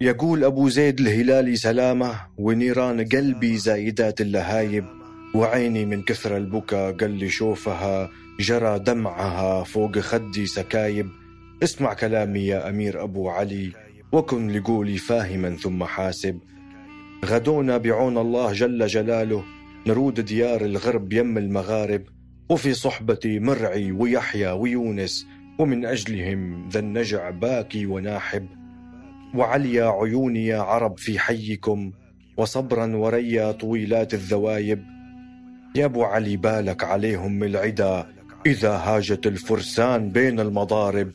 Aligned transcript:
يقول 0.00 0.44
أبو 0.44 0.68
زيد 0.68 1.00
الهلالي 1.00 1.56
سلامة 1.56 2.14
ونيران 2.38 3.04
قلبي 3.04 3.56
زايدات 3.56 4.20
اللهايب 4.20 4.84
وعيني 5.34 5.84
من 5.84 6.02
كثر 6.02 6.36
البكا 6.36 6.90
قال 6.90 7.10
لي 7.10 7.28
شوفها 7.28 8.10
جرى 8.40 8.78
دمعها 8.78 9.64
فوق 9.64 9.98
خدي 9.98 10.46
سكايب. 10.46 11.08
اسمع 11.62 11.94
كلامي 11.94 12.40
يا 12.40 12.68
أمير 12.68 13.02
أبو 13.02 13.28
علي 13.28 13.72
وكن 14.12 14.48
لقولي 14.50 14.98
فاهما 14.98 15.56
ثم 15.56 15.84
حاسب. 15.84 16.38
غدونا 17.24 17.76
بعون 17.76 18.18
الله 18.18 18.52
جل 18.52 18.86
جلاله 18.86 19.44
نرود 19.86 20.20
ديار 20.20 20.64
الغرب 20.64 21.12
يم 21.12 21.38
المغارب. 21.38 22.02
وفي 22.48 22.74
صحبتي 22.74 23.38
مرعي 23.38 23.92
ويحيى 23.92 24.50
ويونس 24.50 25.26
ومن 25.58 25.86
أجلهم 25.86 26.68
ذا 26.68 26.80
النجع 26.80 27.30
باكي 27.30 27.86
وناحب. 27.86 28.46
وعليا 29.34 29.84
عيوني 29.84 30.46
يا 30.46 30.58
عرب 30.58 30.98
في 30.98 31.18
حيكم 31.18 31.92
وصبرا 32.36 32.96
وريا 32.96 33.52
طويلات 33.52 34.14
الذوايب. 34.14 34.84
يا 35.76 35.84
أبو 35.84 36.04
علي 36.04 36.36
بالك 36.36 36.84
عليهم 36.84 37.44
العدا. 37.44 38.14
إذا 38.46 38.76
هاجت 38.76 39.26
الفرسان 39.26 40.12
بين 40.12 40.40
المضارب 40.40 41.12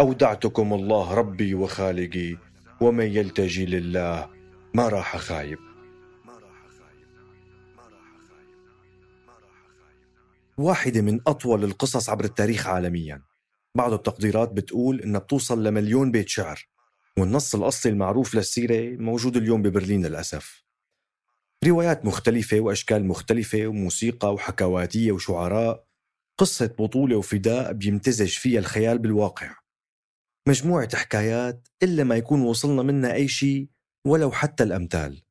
أودعتكم 0.00 0.72
الله 0.72 1.14
ربي 1.14 1.54
وخالقي 1.54 2.36
ومن 2.80 3.04
يلتجي 3.04 3.66
لله 3.66 4.28
ما 4.74 4.88
راح 4.88 5.16
خايب. 5.16 5.58
واحدة 10.58 11.00
من 11.00 11.20
أطول 11.26 11.64
القصص 11.64 12.10
عبر 12.10 12.24
التاريخ 12.24 12.66
عالميا. 12.66 13.22
بعض 13.74 13.92
التقديرات 13.92 14.52
بتقول 14.52 15.00
إنها 15.00 15.20
بتوصل 15.20 15.64
لمليون 15.64 16.10
بيت 16.10 16.28
شعر. 16.28 16.68
والنص 17.18 17.54
الأصلي 17.54 17.92
المعروف 17.92 18.34
للسيرة 18.34 18.96
موجود 18.96 19.36
اليوم 19.36 19.62
ببرلين 19.62 20.06
للأسف. 20.06 20.64
روايات 21.64 22.04
مختلفة 22.04 22.60
وأشكال 22.60 23.06
مختلفة 23.06 23.66
وموسيقى 23.66 24.34
وحكواتية 24.34 25.12
وشعراء 25.12 25.86
قصة 26.38 26.66
بطولة 26.66 27.16
وفداء 27.16 27.72
بيمتزج 27.72 28.28
فيها 28.28 28.58
الخيال 28.58 28.98
بالواقع. 28.98 29.56
مجموعة 30.48 30.96
حكايات 30.96 31.68
إلا 31.82 32.04
ما 32.04 32.16
يكون 32.16 32.40
وصلنا 32.40 32.82
منها 32.82 33.12
أي 33.14 33.28
شيء 33.28 33.68
ولو 34.06 34.30
حتى 34.30 34.62
الأمثال. 34.62 35.22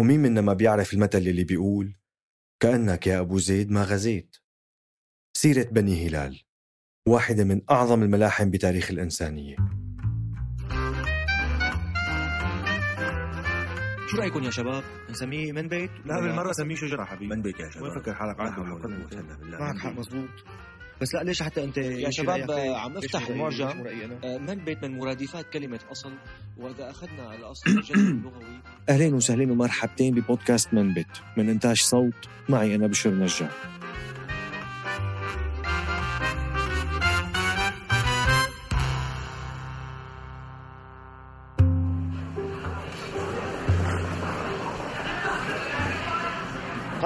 ومين 0.00 0.20
منا 0.20 0.40
ما 0.40 0.52
بيعرف 0.52 0.94
المثل 0.94 1.18
اللي 1.18 1.44
بيقول 1.44 1.96
كأنك 2.60 3.06
يا 3.06 3.20
أبو 3.20 3.38
زيد 3.38 3.70
ما 3.70 3.84
غزيت 3.84 4.36
سيرة 5.36 5.62
بني 5.62 6.06
هلال 6.06 6.42
واحدة 7.08 7.44
من 7.44 7.62
أعظم 7.70 8.02
الملاحم 8.02 8.50
بتاريخ 8.50 8.90
الإنسانية. 8.90 9.75
شو 14.06 14.16
رأيكم 14.16 14.42
يا 14.44 14.50
شباب؟ 14.50 14.82
نسميه 15.10 15.52
من 15.52 15.68
بيت؟ 15.68 15.90
لا 16.04 16.20
بالمرة 16.20 16.52
سميه 16.52 16.76
شجرة 16.76 17.04
حبيبي. 17.04 17.34
من 17.34 17.42
بيت 17.42 17.60
يا 17.60 17.70
شباب. 17.70 17.82
وين 17.82 17.92
فكر 18.02 18.14
حالك 18.14 18.38
معك 18.38 18.58
معك 18.58 18.80
حق 18.82 18.86
بالله 18.86 19.58
معك 19.58 19.78
حق 19.78 19.92
مزبوط 19.92 20.28
بس 21.00 21.14
لا 21.14 21.22
ليش 21.22 21.42
حتى 21.42 21.64
أنت 21.64 21.76
يا 21.78 22.10
شباب 22.10 22.50
عم 22.50 22.92
نفتح 22.92 23.28
المعجم. 23.28 23.66
آه، 24.24 24.38
من 24.38 24.54
بيت 24.64 24.84
من 24.84 24.98
مرادفات 24.98 25.50
كلمة 25.52 25.80
أصل. 25.92 26.12
وإذا 26.56 26.90
أخذنا 26.90 27.34
الأصل 27.34 27.70
الجذر 27.70 27.94
اللغوي. 28.10 28.44
اهلين 28.88 29.14
وسهلين 29.14 29.50
ومرحبتين 29.50 30.14
ببودكاست 30.14 30.74
من 30.74 30.94
بيت. 30.94 31.06
من 31.36 31.48
إنتاج 31.48 31.76
صوت 31.76 32.28
معي 32.48 32.74
أنا 32.74 32.86
بشر 32.86 33.10
نجار 33.10 33.50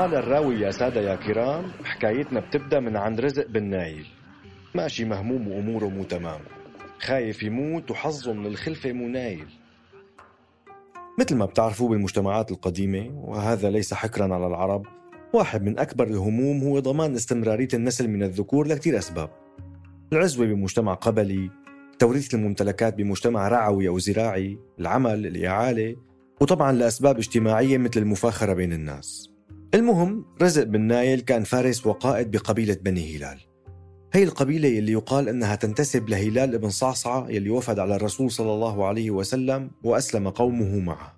قال 0.01 0.15
الراوي 0.15 0.61
يا 0.61 0.71
سادة 0.71 1.01
يا 1.01 1.17
كرام 1.17 1.65
حكايتنا 1.85 2.41
بتبدأ 2.41 2.81
من 2.81 2.97
عند 2.97 3.21
رزق 3.21 3.47
بن 3.47 3.65
نايل. 3.65 4.07
ماشي 4.75 5.05
مهموم 5.05 5.49
وأموره 5.49 5.89
مو 5.89 6.05
تمام. 6.05 6.41
خايف 6.99 7.43
يموت 7.43 7.91
وحظه 7.91 8.33
من 8.33 8.47
الخلفة 8.47 8.93
مو 8.93 9.09
نايل. 9.09 9.47
مثل 11.19 11.37
ما 11.37 11.45
بتعرفوا 11.45 11.89
بالمجتمعات 11.89 12.51
القديمة 12.51 13.11
وهذا 13.25 13.71
ليس 13.71 13.95
حكرا 13.95 14.35
على 14.35 14.47
العرب 14.47 14.87
واحد 15.33 15.63
من 15.63 15.79
أكبر 15.79 16.07
الهموم 16.07 16.63
هو 16.63 16.79
ضمان 16.79 17.15
استمرارية 17.15 17.69
النسل 17.75 18.09
من 18.09 18.23
الذكور 18.23 18.67
لكتير 18.67 18.99
أسباب. 18.99 19.31
العزوة 20.13 20.47
بمجتمع 20.47 20.95
قبلي 20.95 21.51
توريث 21.99 22.35
الممتلكات 22.35 22.95
بمجتمع 22.95 23.49
رعوي 23.49 23.89
أو 23.89 23.99
زراعي 23.99 24.59
العمل 24.79 25.27
الإعالة 25.27 25.97
وطبعا 26.41 26.73
لأسباب 26.73 27.19
اجتماعية 27.19 27.79
مثل 27.79 28.01
المفاخرة 28.01 28.53
بين 28.53 28.73
الناس. 28.73 29.31
المهم 29.75 30.25
رزق 30.43 30.63
بن 30.63 30.81
نايل 30.81 31.21
كان 31.21 31.45
فارس 31.45 31.87
وقائد 31.87 32.31
بقبيلة 32.31 32.77
بني 32.83 33.17
هلال. 33.17 33.39
هي 34.13 34.23
القبيلة 34.23 34.69
يلي 34.69 34.93
يقال 34.93 35.29
أنها 35.29 35.55
تنتسب 35.55 36.09
لهلال 36.09 36.59
بن 36.59 36.71
صعصعة 36.71 37.29
يلي 37.29 37.51
وفد 37.51 37.79
على 37.79 37.97
الرسول 37.97 38.31
صلى 38.31 38.53
الله 38.53 38.87
عليه 38.87 39.11
وسلم 39.11 39.71
وأسلم 39.85 40.29
قومه 40.29 40.79
معه. 40.79 41.17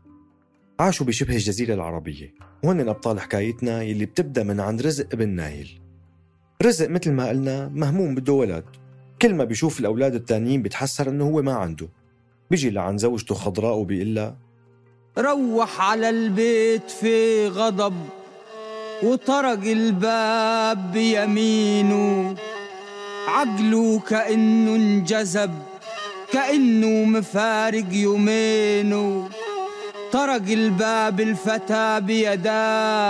عاشوا 0.80 1.06
بشبه 1.06 1.34
الجزيرة 1.34 1.74
العربية. 1.74 2.34
وهن 2.64 2.88
أبطال 2.88 3.20
حكايتنا 3.20 3.82
يلي 3.82 4.06
بتبدأ 4.06 4.42
من 4.42 4.60
عند 4.60 4.82
رزق 4.82 5.14
بن 5.14 5.28
نايل. 5.28 5.80
رزق 6.62 6.88
مثل 6.88 7.12
ما 7.12 7.28
قلنا 7.28 7.68
مهموم 7.68 8.14
بده 8.14 8.32
ولد. 8.32 8.64
كل 9.22 9.34
ما 9.34 9.44
بيشوف 9.44 9.80
الأولاد 9.80 10.14
التانيين 10.14 10.62
بيتحسر 10.62 11.08
أنه 11.08 11.24
هو 11.24 11.42
ما 11.42 11.52
عنده. 11.52 11.88
بيجي 12.50 12.70
لعند 12.70 12.98
زوجته 12.98 13.34
خضراء 13.34 13.76
وبيقول 13.76 14.34
روح 15.18 15.80
على 15.80 16.10
البيت 16.10 16.90
في 16.90 17.48
غضب. 17.48 17.94
وطرق 19.02 19.62
الباب 19.62 20.92
بيمينه 20.92 22.34
عقله 23.28 24.00
كأنه 24.08 24.74
انجذب 24.74 25.50
كأنه 26.32 27.04
مفارق 27.04 27.84
يومينه. 27.92 29.28
طرق 30.12 30.42
الباب 30.48 31.20
الفتى 31.20 32.00
بيداه 32.00 33.08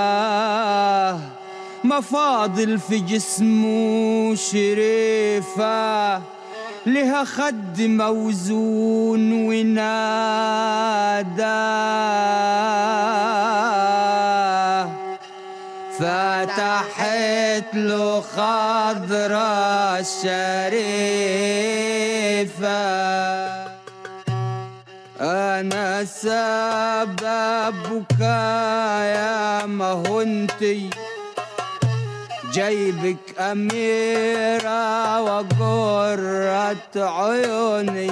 مفاضل 1.84 2.78
في 2.78 2.98
جسمه 2.98 4.34
شريفة. 4.34 6.14
لها 6.86 7.24
خد 7.24 7.80
موزون 7.80 9.32
وناداه. 9.32 10.42
فتحت 16.02 17.74
له 17.74 18.20
خضرة 18.20 20.02
شريفة 20.02 20.82
أنا 25.20 26.04
سبب 26.04 27.74
بكايا 27.86 29.66
ما 29.66 29.92
هنتي 29.92 30.90
جايبك 32.52 33.38
أميرة 33.38 35.20
وقرة 35.20 36.76
عيوني. 36.96 38.10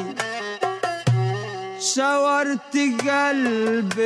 صورت 2.00 2.76
قلب 3.08 3.96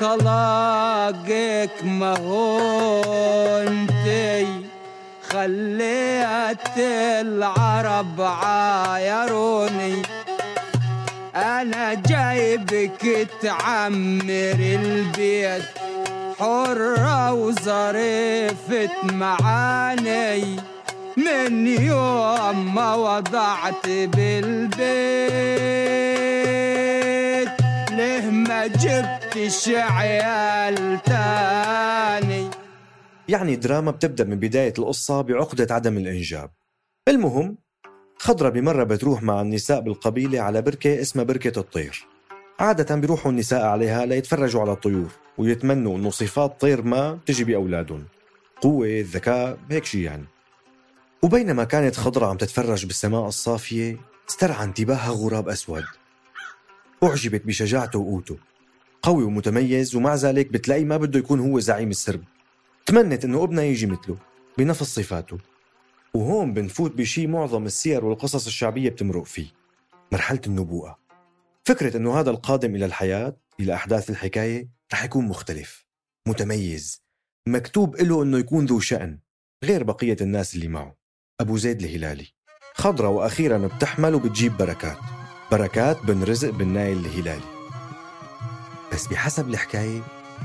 القلاقك 0.00 1.76
ما 1.84 2.18
هونتي 2.18 4.46
خليت 5.30 6.76
العرب 7.20 8.20
عايروني. 8.20 10.02
أنا 11.36 11.94
جايبك 11.94 13.28
تعمر 13.42 14.58
البيت. 14.60 15.62
حرة 16.38 17.32
وظريفة 17.32 18.90
معاني. 19.02 20.56
من 21.16 21.66
يوم 21.66 22.74
ما 22.74 22.94
وضعت 22.94 23.86
بالبيت. 23.86 26.09
ما 28.50 28.66
جبتش 28.66 29.68
عيال 29.68 31.02
تاني. 31.02 32.50
يعني 33.28 33.56
دراما 33.56 33.90
بتبدأ 33.90 34.24
من 34.24 34.38
بداية 34.38 34.74
القصة 34.78 35.20
بعقدة 35.20 35.74
عدم 35.74 35.96
الإنجاب. 35.96 36.50
المهم 37.08 37.56
خضرة 38.18 38.48
بمرة 38.48 38.84
بتروح 38.84 39.22
مع 39.22 39.40
النساء 39.40 39.80
بالقبيلة 39.80 40.40
على 40.40 40.62
بركة 40.62 41.00
اسمها 41.00 41.24
بركة 41.24 41.60
الطير. 41.60 42.06
عادة 42.60 42.96
بيروحوا 42.96 43.30
النساء 43.30 43.62
عليها 43.62 44.06
ليتفرجوا 44.06 44.60
على 44.60 44.72
الطيور 44.72 45.10
ويتمنوا 45.38 45.96
إنه 45.96 46.10
صفات 46.10 46.60
طير 46.60 46.82
ما 46.82 47.18
تجي 47.26 47.44
بأولادهم. 47.44 48.04
قوة، 48.60 49.04
ذكاء، 49.12 49.58
هيك 49.70 49.84
شي 49.84 50.02
يعني. 50.02 50.24
وبينما 51.22 51.64
كانت 51.64 51.96
خضرة 51.96 52.26
عم 52.26 52.36
تتفرج 52.36 52.86
بالسماء 52.86 53.26
الصافية 53.26 53.96
استرعى 54.28 54.64
انتباهها 54.64 55.10
غراب 55.10 55.48
أسود. 55.48 55.84
أعجبت 57.02 57.46
بشجاعته 57.46 57.98
وقوته. 57.98 58.36
قوي 59.02 59.24
ومتميز 59.24 59.96
ومع 59.96 60.14
ذلك 60.14 60.52
بتلاقي 60.52 60.84
ما 60.84 60.96
بده 60.96 61.18
يكون 61.18 61.40
هو 61.40 61.60
زعيم 61.60 61.90
السرب. 61.90 62.24
تمنت 62.86 63.24
إنه 63.24 63.44
ابنها 63.44 63.64
يجي 63.64 63.86
مثله 63.86 64.16
بنفس 64.58 64.82
صفاته. 64.82 65.38
وهون 66.14 66.54
بنفوت 66.54 66.96
بشي 66.96 67.26
معظم 67.26 67.66
السير 67.66 68.04
والقصص 68.04 68.46
الشعبية 68.46 68.90
بتمرق 68.90 69.24
فيه. 69.24 69.46
مرحلة 70.12 70.40
النبوءة. 70.46 70.98
فكرة 71.64 71.96
إنه 71.96 72.20
هذا 72.20 72.30
القادم 72.30 72.74
إلى 72.74 72.84
الحياة 72.84 73.36
إلى 73.60 73.74
أحداث 73.74 74.10
الحكاية 74.10 74.68
رح 74.92 75.04
يكون 75.04 75.24
مختلف 75.24 75.86
متميز 76.28 77.02
مكتوب 77.48 77.96
له 77.96 78.22
إنه 78.22 78.38
يكون 78.38 78.66
ذو 78.66 78.80
شأن 78.80 79.18
غير 79.64 79.82
بقية 79.82 80.16
الناس 80.20 80.54
اللي 80.54 80.68
معه. 80.68 80.96
أبو 81.40 81.56
زيد 81.56 81.82
الهلالي. 81.82 82.26
خضرة 82.74 83.08
وأخيرا 83.08 83.66
بتحمل 83.66 84.14
وبتجيب 84.14 84.56
بركات. 84.56 85.19
بركات 85.50 85.96
بن 86.04 86.24
رزق 86.24 86.50
بن 86.50 86.68
نايل 86.68 86.98
الهلالي. 86.98 87.50
بس 88.92 89.06
بحسب 89.06 89.48
الحكاية 89.48 90.00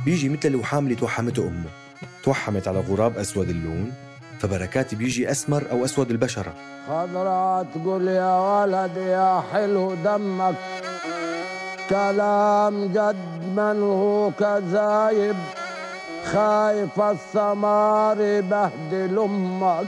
بيجي 0.06 0.30
مثل 0.30 0.52
لو 0.52 0.64
حاملة 0.64 0.96
توحمته 0.96 1.48
أمه. 1.48 1.70
توحمت 2.24 2.68
على 2.68 2.80
غراب 2.80 3.18
أسود 3.18 3.50
اللون 3.50 3.94
فبركات 4.40 4.96
بيجي 4.96 5.32
أسمر 5.32 5.64
أو 5.72 5.86
أسود 5.86 6.12
البشرة. 6.12 6.54
خضرا 6.88 7.64
تقول 7.64 8.08
يا 8.08 8.40
ولد 8.40 8.98
يا 8.98 9.44
حلو 9.54 9.94
دمك. 9.94 10.56
كلام 11.90 12.86
جد 12.86 13.44
من 13.56 13.82
هو 13.82 14.32
كذايب 14.32 15.36
خايف 16.34 17.00
السمار 17.00 18.22
يبهدل 18.22 19.20
أمك 19.20 19.88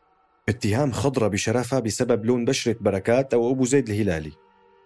اتهام 0.48 0.93
خضرة 0.93 1.28
بشرفها 1.28 1.81
بسبب 1.81 2.25
لون 2.25 2.44
بشرة 2.44 2.76
بركات 2.81 3.34
أو 3.34 3.50
أبو 3.50 3.64
زيد 3.64 3.88
الهلالي. 3.88 4.32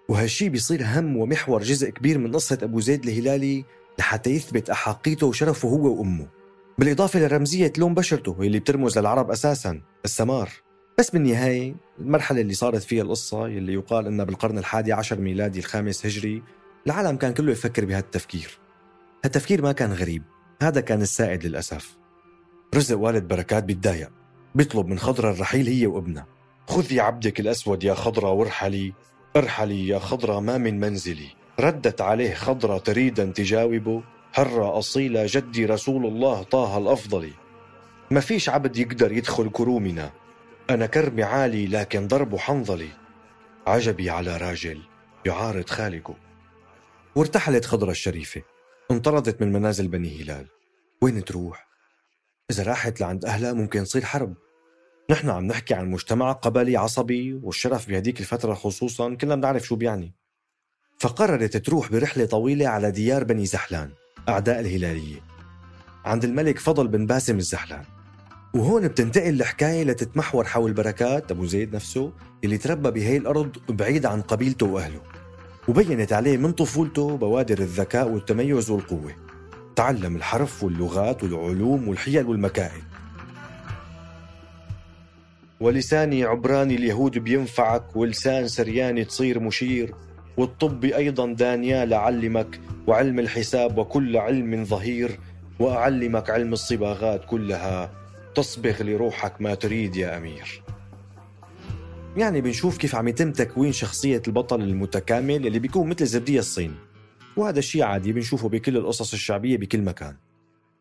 وهالشي 0.08 0.48
بيصير 0.48 0.82
هم 0.84 1.16
ومحور 1.16 1.62
جزء 1.62 1.90
كبير 1.90 2.18
من 2.18 2.32
قصة 2.32 2.58
أبو 2.62 2.80
زيد 2.80 3.04
الهلالي 3.06 3.64
لحتى 3.98 4.30
يثبت 4.30 4.70
أحقيته 4.70 5.26
وشرفه 5.26 5.68
هو 5.68 5.98
وأمه. 5.98 6.26
بالإضافة 6.78 7.20
لرمزية 7.20 7.72
لون 7.78 7.94
بشرته 7.94 8.36
اللي 8.40 8.58
بترمز 8.58 8.98
للعرب 8.98 9.30
أساسا 9.30 9.80
السمار. 10.04 10.50
بس 10.98 11.10
بالنهاية 11.10 11.74
المرحلة 11.98 12.40
اللي 12.40 12.54
صارت 12.54 12.82
فيها 12.82 13.02
القصة 13.02 13.46
اللي 13.46 13.72
يقال 13.72 14.06
أنها 14.06 14.24
بالقرن 14.24 14.58
الحادي 14.58 14.92
عشر 14.92 15.20
ميلادي 15.20 15.58
الخامس 15.58 16.06
هجري 16.06 16.42
العالم 16.86 17.16
كان 17.16 17.34
كله 17.34 17.52
يفكر 17.52 17.84
بهالتفكير. 17.84 18.58
هالتفكير 19.24 19.62
ما 19.62 19.72
كان 19.72 19.92
غريب. 19.92 20.22
هذا 20.62 20.80
كان 20.80 21.02
السائد 21.02 21.46
للأسف. 21.46 21.96
رزق 22.74 22.98
والد 22.98 23.28
بركات 23.28 23.64
بيتضايق. 23.64 24.10
بيطلب 24.54 24.86
من 24.86 24.98
خضرة 24.98 25.30
الرحيل 25.30 25.66
هي 25.66 25.86
وابنها. 25.86 26.26
خذي 26.68 27.00
عبدك 27.00 27.40
الأسود 27.40 27.84
يا 27.84 27.94
خضرة 27.94 28.30
وارحلي. 28.30 28.92
ارحلي 29.36 29.88
يا 29.88 29.98
خضرة 29.98 30.40
ما 30.40 30.58
من 30.58 30.80
منزلي. 30.80 31.28
ردت 31.60 32.00
عليه 32.00 32.34
خضرة 32.34 32.78
تريد 32.78 33.20
أن 33.20 33.32
تجاوبه. 33.32 34.02
حرة 34.32 34.78
أصيلة 34.78 35.26
جدي 35.28 35.66
رسول 35.66 36.06
الله 36.06 36.42
طه 36.42 36.78
الأفضل. 36.78 37.30
ما 38.10 38.20
فيش 38.20 38.48
عبد 38.48 38.76
يقدر 38.76 39.12
يدخل 39.12 39.50
كرومنا. 39.50 40.10
أنا 40.70 40.86
كرمي 40.86 41.22
عالي 41.22 41.66
لكن 41.66 42.08
ضربه 42.08 42.38
حنظلي. 42.38 42.88
عجبي 43.66 44.10
على 44.10 44.36
راجل 44.36 44.80
يعارض 45.26 45.68
خالقه. 45.68 46.29
وارتحلت 47.16 47.64
خضرة 47.64 47.90
الشريفة. 47.90 48.42
انطردت 48.90 49.42
من 49.42 49.52
منازل 49.52 49.88
بني 49.88 50.22
هلال. 50.22 50.46
وين 51.02 51.24
تروح؟ 51.24 51.68
إذا 52.50 52.62
راحت 52.62 53.00
لعند 53.00 53.24
أهلها 53.24 53.52
ممكن 53.52 53.84
تصير 53.84 54.04
حرب. 54.04 54.34
نحن 55.10 55.30
عم 55.30 55.46
نحكي 55.46 55.74
عن 55.74 55.90
مجتمع 55.90 56.32
قبلي 56.32 56.76
عصبي 56.76 57.34
والشرف 57.42 57.88
بهديك 57.88 58.20
الفترة 58.20 58.54
خصوصا 58.54 59.14
كلنا 59.14 59.34
بنعرف 59.34 59.66
شو 59.66 59.76
بيعني. 59.76 60.14
فقررت 60.98 61.56
تروح 61.56 61.92
برحلة 61.92 62.24
طويلة 62.24 62.68
على 62.68 62.90
ديار 62.90 63.24
بني 63.24 63.46
زحلان 63.46 63.90
أعداء 64.28 64.60
الهلالية. 64.60 65.20
عند 66.04 66.24
الملك 66.24 66.58
فضل 66.58 66.88
بن 66.88 67.06
باسم 67.06 67.38
الزحلان. 67.38 67.84
وهون 68.54 68.88
بتنتقل 68.88 69.34
الحكاية 69.40 69.84
لتتمحور 69.84 70.44
حول 70.44 70.72
بركات 70.72 71.30
أبو 71.30 71.46
زيد 71.46 71.74
نفسه 71.74 72.12
اللي 72.44 72.58
تربى 72.58 72.90
بهي 72.90 73.16
الأرض 73.16 73.56
بعيد 73.68 74.06
عن 74.06 74.22
قبيلته 74.22 74.66
وأهله. 74.66 75.19
وبينت 75.70 76.12
عليه 76.12 76.36
من 76.36 76.52
طفولته 76.52 77.16
بوادر 77.16 77.58
الذكاء 77.58 78.08
والتميز 78.08 78.70
والقوة. 78.70 79.12
تعلم 79.76 80.16
الحرف 80.16 80.64
واللغات 80.64 81.22
والعلوم 81.22 81.88
والحيل 81.88 82.26
والمكائد 82.26 82.82
ولساني 85.60 86.24
عبراني 86.24 86.74
اليهود 86.74 87.18
بينفعك 87.18 87.96
ولسان 87.96 88.48
سرياني 88.48 89.04
تصير 89.04 89.40
مشير. 89.40 89.94
والطب 90.36 90.84
أيضا 90.84 91.26
دانيال 91.26 91.92
أعلمك 91.92 92.60
وعلم 92.86 93.18
الحساب 93.18 93.78
وكل 93.78 94.16
علم 94.16 94.64
ظهير. 94.64 95.18
وأعلمك 95.60 96.30
علم 96.30 96.52
الصباغات 96.52 97.24
كلها 97.24 97.90
تصبغ 98.34 98.82
لروحك 98.82 99.40
ما 99.40 99.54
تريد 99.54 99.96
يا 99.96 100.16
أمير. 100.16 100.62
يعني 102.16 102.40
بنشوف 102.40 102.78
كيف 102.78 102.94
عم 102.94 103.08
يتم 103.08 103.32
تكوين 103.32 103.72
شخصية 103.72 104.22
البطل 104.28 104.62
المتكامل 104.62 105.46
اللي 105.46 105.58
بيكون 105.58 105.88
مثل 105.88 106.06
زبدية 106.06 106.38
الصين. 106.38 106.74
وهذا 107.36 107.58
الشيء 107.58 107.82
عادي 107.82 108.12
بنشوفه 108.12 108.48
بكل 108.48 108.76
القصص 108.76 109.12
الشعبية 109.12 109.56
بكل 109.56 109.82
مكان. 109.82 110.16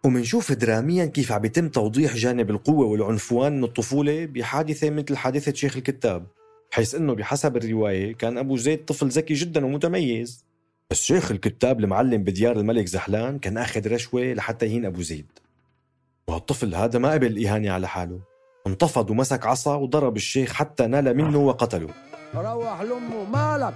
ومنشوف 0.03 0.51
دراميا 0.51 1.05
كيف 1.05 1.31
عم 1.31 1.45
يتم 1.45 1.69
توضيح 1.69 2.15
جانب 2.15 2.49
القوة 2.49 2.85
والعنفوان 2.85 3.57
من 3.57 3.63
الطفولة 3.63 4.25
بحادثة 4.25 4.89
مثل 4.89 5.17
حادثة 5.17 5.53
شيخ 5.53 5.77
الكتاب 5.77 6.27
حيث 6.71 6.95
إنه 6.95 7.13
بحسب 7.13 7.57
الرواية 7.57 8.13
كان 8.13 8.37
أبو 8.37 8.57
زيد 8.57 8.85
طفل 8.85 9.07
ذكي 9.07 9.33
جدا 9.33 9.65
ومتميز. 9.65 10.45
بس 10.89 11.01
شيخ 11.03 11.31
الكتاب 11.31 11.79
المعلم 11.79 12.23
بديار 12.23 12.59
الملك 12.59 12.87
زحلان 12.87 13.39
كان 13.39 13.57
آخذ 13.57 13.93
رشوة 13.93 14.33
لحتى 14.33 14.65
يهين 14.65 14.85
أبو 14.85 15.01
زيد. 15.01 15.25
وهالطفل 16.27 16.75
هذا 16.75 16.99
ما 16.99 17.11
قبل 17.11 17.27
الإهانة 17.27 17.71
على 17.71 17.87
حاله. 17.87 18.19
انتفض 18.67 19.09
ومسك 19.09 19.45
عصا 19.45 19.75
وضرب 19.75 20.15
الشيخ 20.15 20.53
حتى 20.53 20.87
نال 20.87 21.17
منه 21.17 21.37
وقتله. 21.39 21.87
روح 22.35 22.81
لأمه 22.81 23.23
مالك 23.33 23.73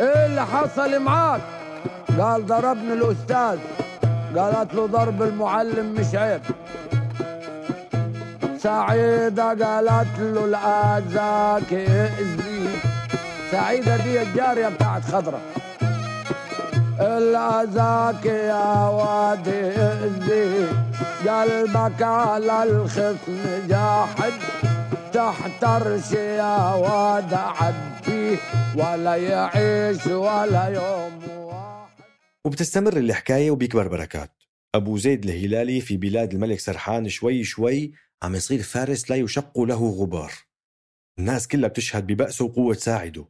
إيه 0.00 0.26
اللي 0.26 0.46
حصل 0.46 1.00
معاك؟ 1.02 1.40
قال 2.18 2.46
ضربني 2.46 2.92
الأستاذ. 2.92 3.58
قالت 4.36 4.74
له 4.74 4.86
ضرب 4.86 5.22
المعلم 5.22 5.94
مش 5.94 6.14
عيب. 6.14 6.40
سعيدة 8.58 9.48
قالت 9.48 10.18
له 10.18 10.44
الآذاك 10.44 11.72
يأذي 11.72 12.68
سعيدة 13.50 13.96
دي 13.96 14.22
الجارية 14.22 14.68
بتاعت 14.68 15.02
خضرة. 15.04 15.40
الأذاك 17.00 18.26
يا 18.26 18.88
واد 18.88 19.46
يأذي 19.46 20.85
قلبك 21.28 22.02
على 22.02 22.62
الخصم 22.62 23.66
جاحد 23.68 24.32
تحترش 25.12 26.12
يا 26.12 26.74
واد 26.74 27.34
عدي 27.34 28.38
ولا 28.76 29.16
يعيش 29.16 30.06
ولا 30.06 30.64
يوم 30.68 31.28
واحد. 31.28 32.04
وبتستمر 32.44 32.96
الحكاية 32.96 33.50
وبيكبر 33.50 33.88
بركات. 33.88 34.30
أبو 34.74 34.98
زيد 34.98 35.24
الهلالي 35.24 35.80
في 35.80 35.96
بلاد 35.96 36.32
الملك 36.32 36.60
سرحان 36.60 37.08
شوي 37.08 37.44
شوي 37.44 37.92
عم 38.22 38.34
يصير 38.34 38.62
فارس 38.62 39.10
لا 39.10 39.16
يشق 39.16 39.60
له 39.60 39.90
غبار. 39.90 40.32
الناس 41.18 41.48
كلها 41.48 41.68
بتشهد 41.68 42.06
ببأسه 42.06 42.44
وقوة 42.44 42.74
ساعده. 42.74 43.28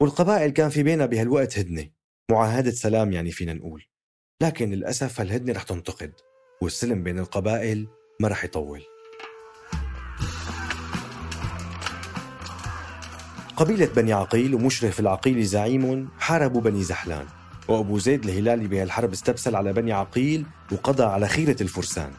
والقبائل 0.00 0.50
كان 0.50 0.68
في 0.68 0.82
بينها 0.82 1.06
بهالوقت 1.06 1.58
هدنة. 1.58 1.88
معاهدة 2.30 2.70
سلام 2.70 3.12
يعني 3.12 3.30
فينا 3.30 3.52
نقول. 3.52 3.84
لكن 4.42 4.70
للأسف 4.70 5.20
هالهدنة 5.20 5.52
رح 5.52 5.62
تنتقد. 5.62 6.12
والسلم 6.62 7.02
بين 7.02 7.18
القبائل 7.18 7.86
ما 8.20 8.28
رح 8.28 8.44
يطول. 8.44 8.82
قبيلة 13.56 13.86
بني 13.96 14.12
عقيل 14.12 14.54
ومشرف 14.54 15.00
العقيل 15.00 15.44
زعيم 15.44 16.08
حاربوا 16.18 16.60
بني 16.60 16.82
زحلان 16.82 17.26
وأبو 17.68 17.98
زيد 17.98 18.24
الهلالي 18.24 18.68
بهالحرب 18.68 19.12
استبسل 19.12 19.56
على 19.56 19.72
بني 19.72 19.92
عقيل 19.92 20.46
وقضى 20.72 21.02
على 21.04 21.28
خيرة 21.28 21.56
الفرسان. 21.60 22.10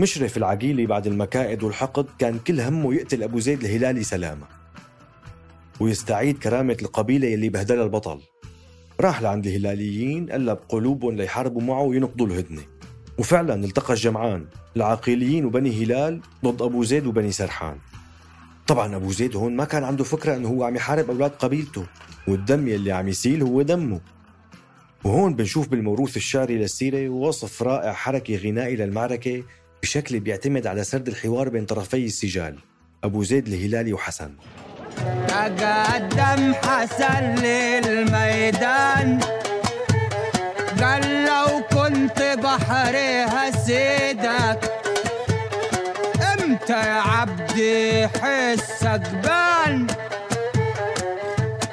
مشرف 0.00 0.36
العقيلي 0.36 0.86
بعد 0.86 1.06
المكائد 1.06 1.62
والحقد 1.62 2.06
كان 2.18 2.38
كل 2.38 2.60
همه 2.60 2.94
يقتل 2.94 3.22
أبو 3.22 3.40
زيد 3.40 3.64
الهلالي 3.64 4.02
سلامة. 4.04 4.46
ويستعيد 5.80 6.38
كرامة 6.38 6.76
القبيلة 6.82 7.34
اللي 7.34 7.48
بهدلها 7.48 7.84
البطل. 7.84 8.20
راح 9.00 9.22
لعند 9.22 9.46
الهلاليين 9.46 10.30
قلب 10.30 10.58
قلوبهم 10.68 11.16
ليحاربوا 11.16 11.62
معه 11.62 11.82
وينقضوا 11.82 12.26
الهدنة. 12.26 12.62
وفعلا 13.18 13.54
التقى 13.54 13.94
الجمعان 13.94 14.44
العقيليين 14.76 15.44
وبني 15.44 15.84
هلال 15.84 16.20
ضد 16.44 16.62
أبو 16.62 16.84
زيد 16.84 17.06
وبني 17.06 17.32
سرحان. 17.32 17.76
طبعا 18.66 18.96
أبو 18.96 19.12
زيد 19.12 19.36
هون 19.36 19.56
ما 19.56 19.64
كان 19.64 19.84
عنده 19.84 20.04
فكرة 20.04 20.36
أنه 20.36 20.48
هو 20.48 20.64
عم 20.64 20.76
يحارب 20.76 21.10
أولاد 21.10 21.30
قبيلته 21.30 21.86
والدم 22.28 22.68
يلي 22.68 22.92
عم 22.92 23.08
يسيل 23.08 23.42
هو 23.42 23.62
دمه. 23.62 24.00
وهون 25.04 25.34
بنشوف 25.34 25.68
بالموروث 25.68 26.16
الشعري 26.16 26.58
للسيرة 26.58 27.08
وصف 27.08 27.62
رائع 27.62 27.92
حركي 27.92 28.36
غنائي 28.36 28.76
للمعركة 28.76 29.42
بشكل 29.82 30.20
بيعتمد 30.20 30.66
على 30.66 30.84
سرد 30.84 31.08
الحوار 31.08 31.48
بين 31.48 31.64
طرفي 31.64 32.06
السجال 32.06 32.58
أبو 33.04 33.24
زيد 33.24 33.46
الهلالي 33.48 33.92
وحسن. 33.92 34.30
تقدم 35.28 36.54
حسن 36.54 37.34
للميدان. 37.34 39.18
قال 40.80 41.24
لو 41.24 41.77
كنت 42.08 42.38
بحري 42.42 43.24
هسيدك 43.24 44.72
إمتى 46.34 46.72
يا 46.72 47.00
عبدي 47.00 48.08
حسك 48.08 49.02
بان. 49.22 49.86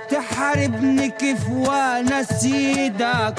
تحاربني 0.10 1.10
كيف 1.10 1.50
وأنا 1.50 2.24
سيدك 2.24 3.36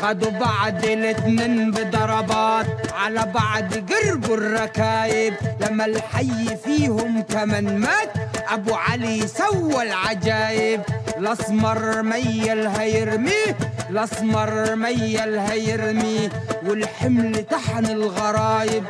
خدوا 0.00 0.30
بعد 0.30 0.84
الاتنين 0.84 1.70
بضربات. 1.70 2.66
على 2.94 3.26
بعض 3.34 3.92
قربوا 3.92 4.36
الركايب. 4.36 5.34
لما 5.60 5.84
الحي 5.84 6.56
فيهم 6.64 7.22
كمان 7.22 7.78
مات 7.78 8.12
أبو 8.48 8.74
علي 8.74 9.26
سوى 9.26 9.82
العجايب. 9.82 10.80
الأسمر 11.18 12.02
ميل 12.02 12.66
هيرميه. 12.66 13.56
الأسمر 13.92 14.74
ميل 14.74 15.38
هيرميه 15.38 16.28
والحمل 16.66 17.44
تحن 17.44 17.86
الغرايب. 17.86 18.84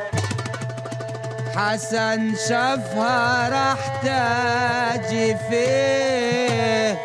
حسن 1.55 2.35
شافها 2.49 3.49
راح 3.49 4.01
تاجي 4.03 5.35
فيه. 5.49 6.97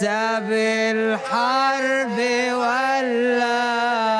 ساب 0.00 0.48
الحرب 0.96 2.18
ولا 2.52 4.19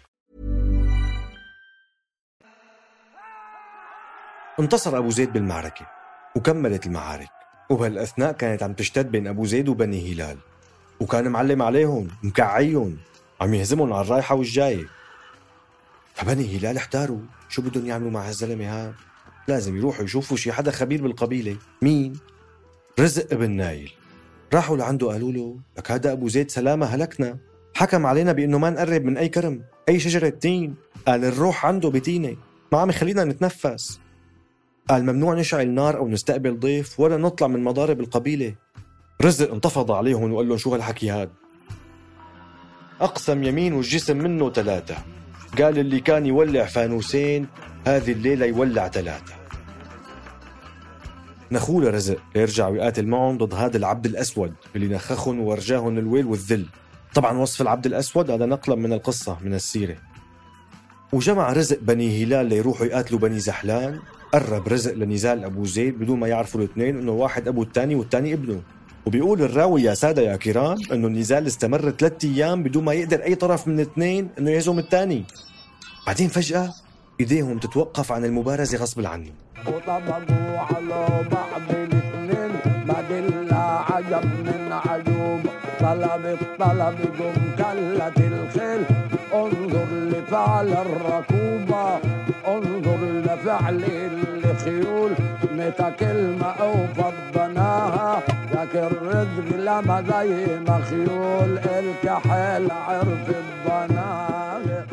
انتصر 4.59 4.97
أبو 4.97 5.09
زيد 5.09 5.33
بالمعركة 5.33 5.87
وكملت 6.35 6.85
المعارك. 6.85 7.29
وبهالأثناء 7.69 8.31
كانت 8.31 8.63
عم 8.63 8.73
تشتد 8.73 9.11
بين 9.11 9.27
أبو 9.27 9.45
زيد 9.45 9.69
وبني 9.69 10.13
هلال. 10.13 10.37
وكان 10.99 11.27
معلم 11.27 11.61
عليهم 11.61 12.07
مكعيهم 12.23 12.97
عم 13.41 13.53
يهزمهم 13.53 13.93
على 13.93 14.05
الرايحة 14.05 14.35
والجاية. 14.35 14.85
فبني 16.13 16.57
هلال 16.57 16.77
احتاروا 16.77 17.19
شو 17.49 17.61
بدهم 17.61 17.85
يعملوا 17.85 18.11
مع 18.11 18.27
هالزلمة 18.27 18.65
هاد 18.65 18.93
لازم 19.47 19.77
يروحوا 19.77 20.05
يشوفوا 20.05 20.37
شي 20.37 20.51
حدا 20.51 20.71
خبير 20.71 21.01
بالقبيلة. 21.01 21.57
مين؟ 21.81 22.19
رزق 22.99 23.27
ابن 23.33 23.51
نايل. 23.51 23.91
راحوا 24.53 24.77
لعنده 24.77 25.07
قالوا 25.07 25.31
له 25.31 25.59
لك 25.77 25.91
هذا 25.91 26.11
أبو 26.11 26.27
زيد 26.27 26.51
سلامة 26.51 26.85
هلكنا. 26.85 27.37
حكم 27.75 28.05
علينا 28.05 28.31
بأنه 28.31 28.57
ما 28.57 28.69
نقرب 28.69 29.03
من 29.03 29.17
أي 29.17 29.29
كرم 29.29 29.63
أي 29.89 29.99
شجرة 29.99 30.29
تين. 30.29 30.75
قال 31.07 31.25
الروح 31.25 31.65
عنده 31.65 31.89
بتينة 31.89 32.37
ما 32.71 32.79
عم 32.79 32.89
يخلينا 32.89 33.23
نتنفس. 33.23 34.00
قال 34.91 35.05
ممنوع 35.05 35.33
نشعل 35.33 35.69
نار 35.69 35.97
أو 35.97 36.07
نستقبل 36.07 36.59
ضيف 36.59 36.99
ولا 36.99 37.17
نطلع 37.17 37.47
من 37.47 37.63
مضارب 37.63 37.99
القبيلة. 37.99 38.55
رزق 39.21 39.53
انتفض 39.53 39.91
عليهم 39.91 40.33
وقال 40.33 40.47
لهم 40.47 40.57
شو 40.57 40.73
هالحكي 40.73 41.09
هاد؟ 41.09 41.29
أقسم 43.01 43.43
يمين 43.43 43.73
والجسم 43.73 44.17
منه 44.17 44.49
ثلاثة. 44.49 44.95
قال 45.57 45.79
اللي 45.79 45.99
كان 45.99 46.25
يولع 46.25 46.65
فانوسين 46.65 47.47
هذه 47.87 48.11
الليلة 48.11 48.45
يولع 48.45 48.87
ثلاثة. 48.87 49.33
نخوله 51.51 51.89
رزق 51.89 52.17
ليرجع 52.35 52.67
ويقاتل 52.67 53.07
معهم 53.07 53.37
ضد 53.37 53.53
هذا 53.53 53.77
العبد 53.77 54.05
الأسود 54.05 54.53
اللي 54.75 54.87
نخخهم 54.87 55.39
وورجاهم 55.39 55.97
الويل 55.97 56.25
والذل. 56.25 56.65
طبعا 57.13 57.37
وصف 57.37 57.61
العبد 57.61 57.85
الأسود 57.85 58.31
هذا 58.31 58.45
نقلا 58.45 58.75
من 58.75 58.93
القصة 58.93 59.37
من 59.41 59.53
السيرة. 59.53 59.95
وجمع 61.13 61.53
رزق 61.53 61.79
بني 61.81 62.23
هلال 62.23 62.45
ليروحوا 62.45 62.85
يقاتلوا 62.85 63.19
بني 63.19 63.39
زحلان؟ 63.39 63.99
قرب 64.33 64.67
رزق 64.67 64.93
لنزال 64.93 65.43
أبو 65.43 65.65
زيد 65.65 65.99
بدون 65.99 66.19
ما 66.19 66.27
يعرفوا 66.27 66.61
الاثنين 66.61 66.97
إنه 66.97 67.11
واحد 67.11 67.47
أبو 67.47 67.63
الثاني 67.63 67.95
والثاني 67.95 68.33
ابنه. 68.33 68.61
وبيقول 69.05 69.41
الراوي 69.41 69.83
يا 69.83 69.93
سادة 69.93 70.21
يا 70.21 70.35
كرام 70.35 70.77
إنه 70.91 71.07
النزال 71.07 71.47
استمر 71.47 71.91
ثلاثة 71.91 72.29
أيام 72.29 72.63
بدون 72.63 72.83
ما 72.83 72.93
يقدر 72.93 73.23
أي 73.23 73.35
طرف 73.35 73.67
من 73.67 73.75
الاثنين 73.79 74.29
إنه 74.39 74.51
يهزم 74.51 74.79
الثاني. 74.79 75.23
بعدين 76.07 76.27
فجأة 76.27 76.73
إيديهم 77.19 77.59
تتوقف 77.59 78.11
عن 78.11 78.25
المبارزة 78.25 78.77
غصب 78.77 79.05
عنهم 79.05 79.33
وطبقوا 79.67 80.59
على 80.59 81.27
بعض 81.31 81.61
الاثنين 81.69 82.51
عجب 83.89 84.25
من 84.25 84.71
طلب 85.79 86.25
الطلب 86.25 86.97
كلت 87.57 88.17
الخيل. 88.17 88.83
انظر 89.33 89.87
لفعل 90.11 90.67
الركوبة 90.67 91.99
انظر 92.47 93.20
لفعل 93.31 93.83
الخيول 94.45 95.11
متى 95.51 95.91
كلمة 95.99 96.45
أو 96.45 96.87
فضناها 96.87 98.23
لكن 98.53 98.95
رزق 99.01 99.55
لما 99.55 100.01
زي 100.01 100.59
مخيول 100.59 101.57
الكحل 101.57 102.71
عرف 102.71 103.29
الضناها 103.29 104.87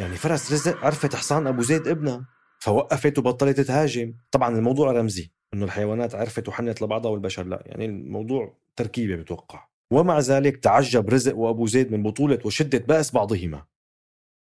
يعني 0.00 0.16
فرس 0.16 0.52
رزق 0.52 0.84
عرفت 0.84 1.14
حصان 1.14 1.46
أبو 1.46 1.62
زيد 1.62 1.88
ابنها 1.88 2.26
فوقفت 2.58 3.18
وبطلت 3.18 3.60
تهاجم. 3.60 4.14
طبعا 4.30 4.56
الموضوع 4.56 4.92
رمزي 4.92 5.30
إنه 5.54 5.64
الحيوانات 5.64 6.14
عرفت 6.14 6.48
وحنت 6.48 6.82
لبعضها 6.82 7.10
والبشر 7.10 7.42
لا. 7.42 7.62
يعني 7.66 7.84
الموضوع 7.84 8.56
تركيبة 8.76 9.16
بتوقع. 9.16 9.64
ومع 9.90 10.18
ذلك 10.18 10.56
تعجب 10.56 11.10
رزق 11.10 11.36
وأبو 11.36 11.66
زيد 11.66 11.92
من 11.92 12.02
بطولة 12.02 12.38
وشدة 12.44 12.78
بأس 12.78 13.10
بعضهما. 13.10 13.62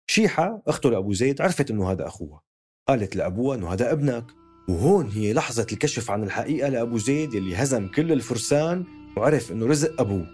شيحة 0.08 0.62
أخته 0.68 0.90
لأبو 0.90 1.14
زيد 1.14 1.42
عرفت 1.42 1.72
أنه 1.72 1.92
هذا 1.92 2.08
أخوها. 2.08 2.42
قالت 2.88 3.16
لأبوها 3.16 3.58
أنه 3.58 3.74
هذا 3.74 3.92
ابنك. 3.92 4.26
وهون 4.70 5.10
هي 5.10 5.34
لحظة 5.34 5.68
الكشف 5.72 6.12
عن 6.12 6.24
الحقيقة 6.24 6.70
لأبو 6.70 6.98
زيد 6.98 7.34
يلي 7.34 7.56
هزم 7.56 7.88
كل 7.88 8.12
الفرسان 8.12 8.86
وعرف 9.18 9.52
أنه 9.52 9.66
رزق 9.66 10.02
أبوه. 10.02 10.28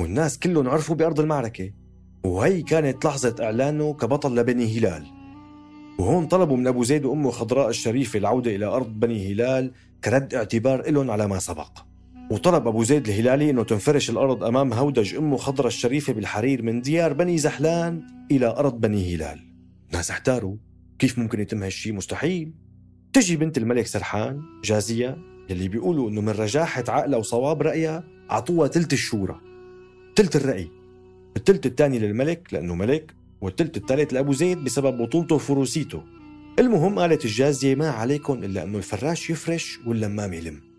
والناس 0.00 0.38
كلهم 0.38 0.68
عرفوا 0.68 0.96
بأرض 0.96 1.20
المعركة. 1.20 1.72
وهي 2.24 2.62
كانت 2.62 3.04
لحظة 3.04 3.36
إعلانه 3.40 3.94
كبطل 3.94 4.34
لبني 4.34 4.78
هلال. 4.78 5.06
وهون 5.98 6.26
طلبوا 6.26 6.56
من 6.56 6.66
أبو 6.66 6.84
زيد 6.84 7.04
وأمه 7.04 7.30
خضراء 7.30 7.68
الشريفة 7.68 8.18
العودة 8.18 8.56
إلى 8.56 8.66
أرض 8.66 9.00
بني 9.00 9.32
هلال 9.32 9.72
كرد 10.04 10.34
اعتبار 10.34 10.90
لهم 10.90 11.10
على 11.10 11.28
ما 11.28 11.38
سبق. 11.38 11.91
وطلب 12.32 12.66
أبو 12.66 12.84
زيد 12.84 13.08
الهلالي 13.08 13.50
أنه 13.50 13.64
تنفرش 13.64 14.10
الأرض 14.10 14.44
أمام 14.44 14.72
هودج 14.72 15.14
أمه 15.14 15.36
خضرة 15.36 15.66
الشريفة 15.66 16.12
بالحرير 16.12 16.62
من 16.62 16.80
ديار 16.80 17.12
بني 17.12 17.38
زحلان 17.38 18.02
إلى 18.30 18.46
أرض 18.46 18.80
بني 18.80 19.14
هلال. 19.14 19.40
ناس 19.92 20.10
احتاروا. 20.10 20.56
كيف 20.98 21.18
ممكن 21.18 21.40
يتم 21.40 21.62
هالشي؟ 21.62 21.92
مستحيل. 21.92 22.52
تجي 23.12 23.36
بنت 23.36 23.58
الملك 23.58 23.86
سرحان 23.86 24.40
جازية 24.64 25.18
يلي 25.50 25.68
بيقولوا 25.68 26.10
أنه 26.10 26.20
من 26.20 26.28
رجاحة 26.28 26.84
عقلها 26.88 27.18
وصواب 27.18 27.62
رأيها 27.62 28.04
عطوها 28.30 28.68
تلت 28.68 28.92
الشورى. 28.92 29.40
تلت 30.16 30.36
الرأي. 30.36 30.68
التلت 31.36 31.66
الثاني 31.66 31.98
للملك 31.98 32.48
لأنه 32.52 32.74
ملك 32.74 33.14
والتلت 33.40 33.76
الثالث 33.76 34.12
لأبو 34.12 34.32
زيد 34.32 34.64
بسبب 34.64 35.02
بطولته 35.02 35.34
وفروسيته. 35.34 36.02
المهم 36.58 36.98
قالت 36.98 37.24
الجازية 37.24 37.74
ما 37.74 37.90
عليكم 37.90 38.44
إلا 38.44 38.62
أنه 38.62 38.78
الفراش 38.78 39.30
يفرش 39.30 39.78
واللمام 39.86 40.32
يلم 40.32 40.71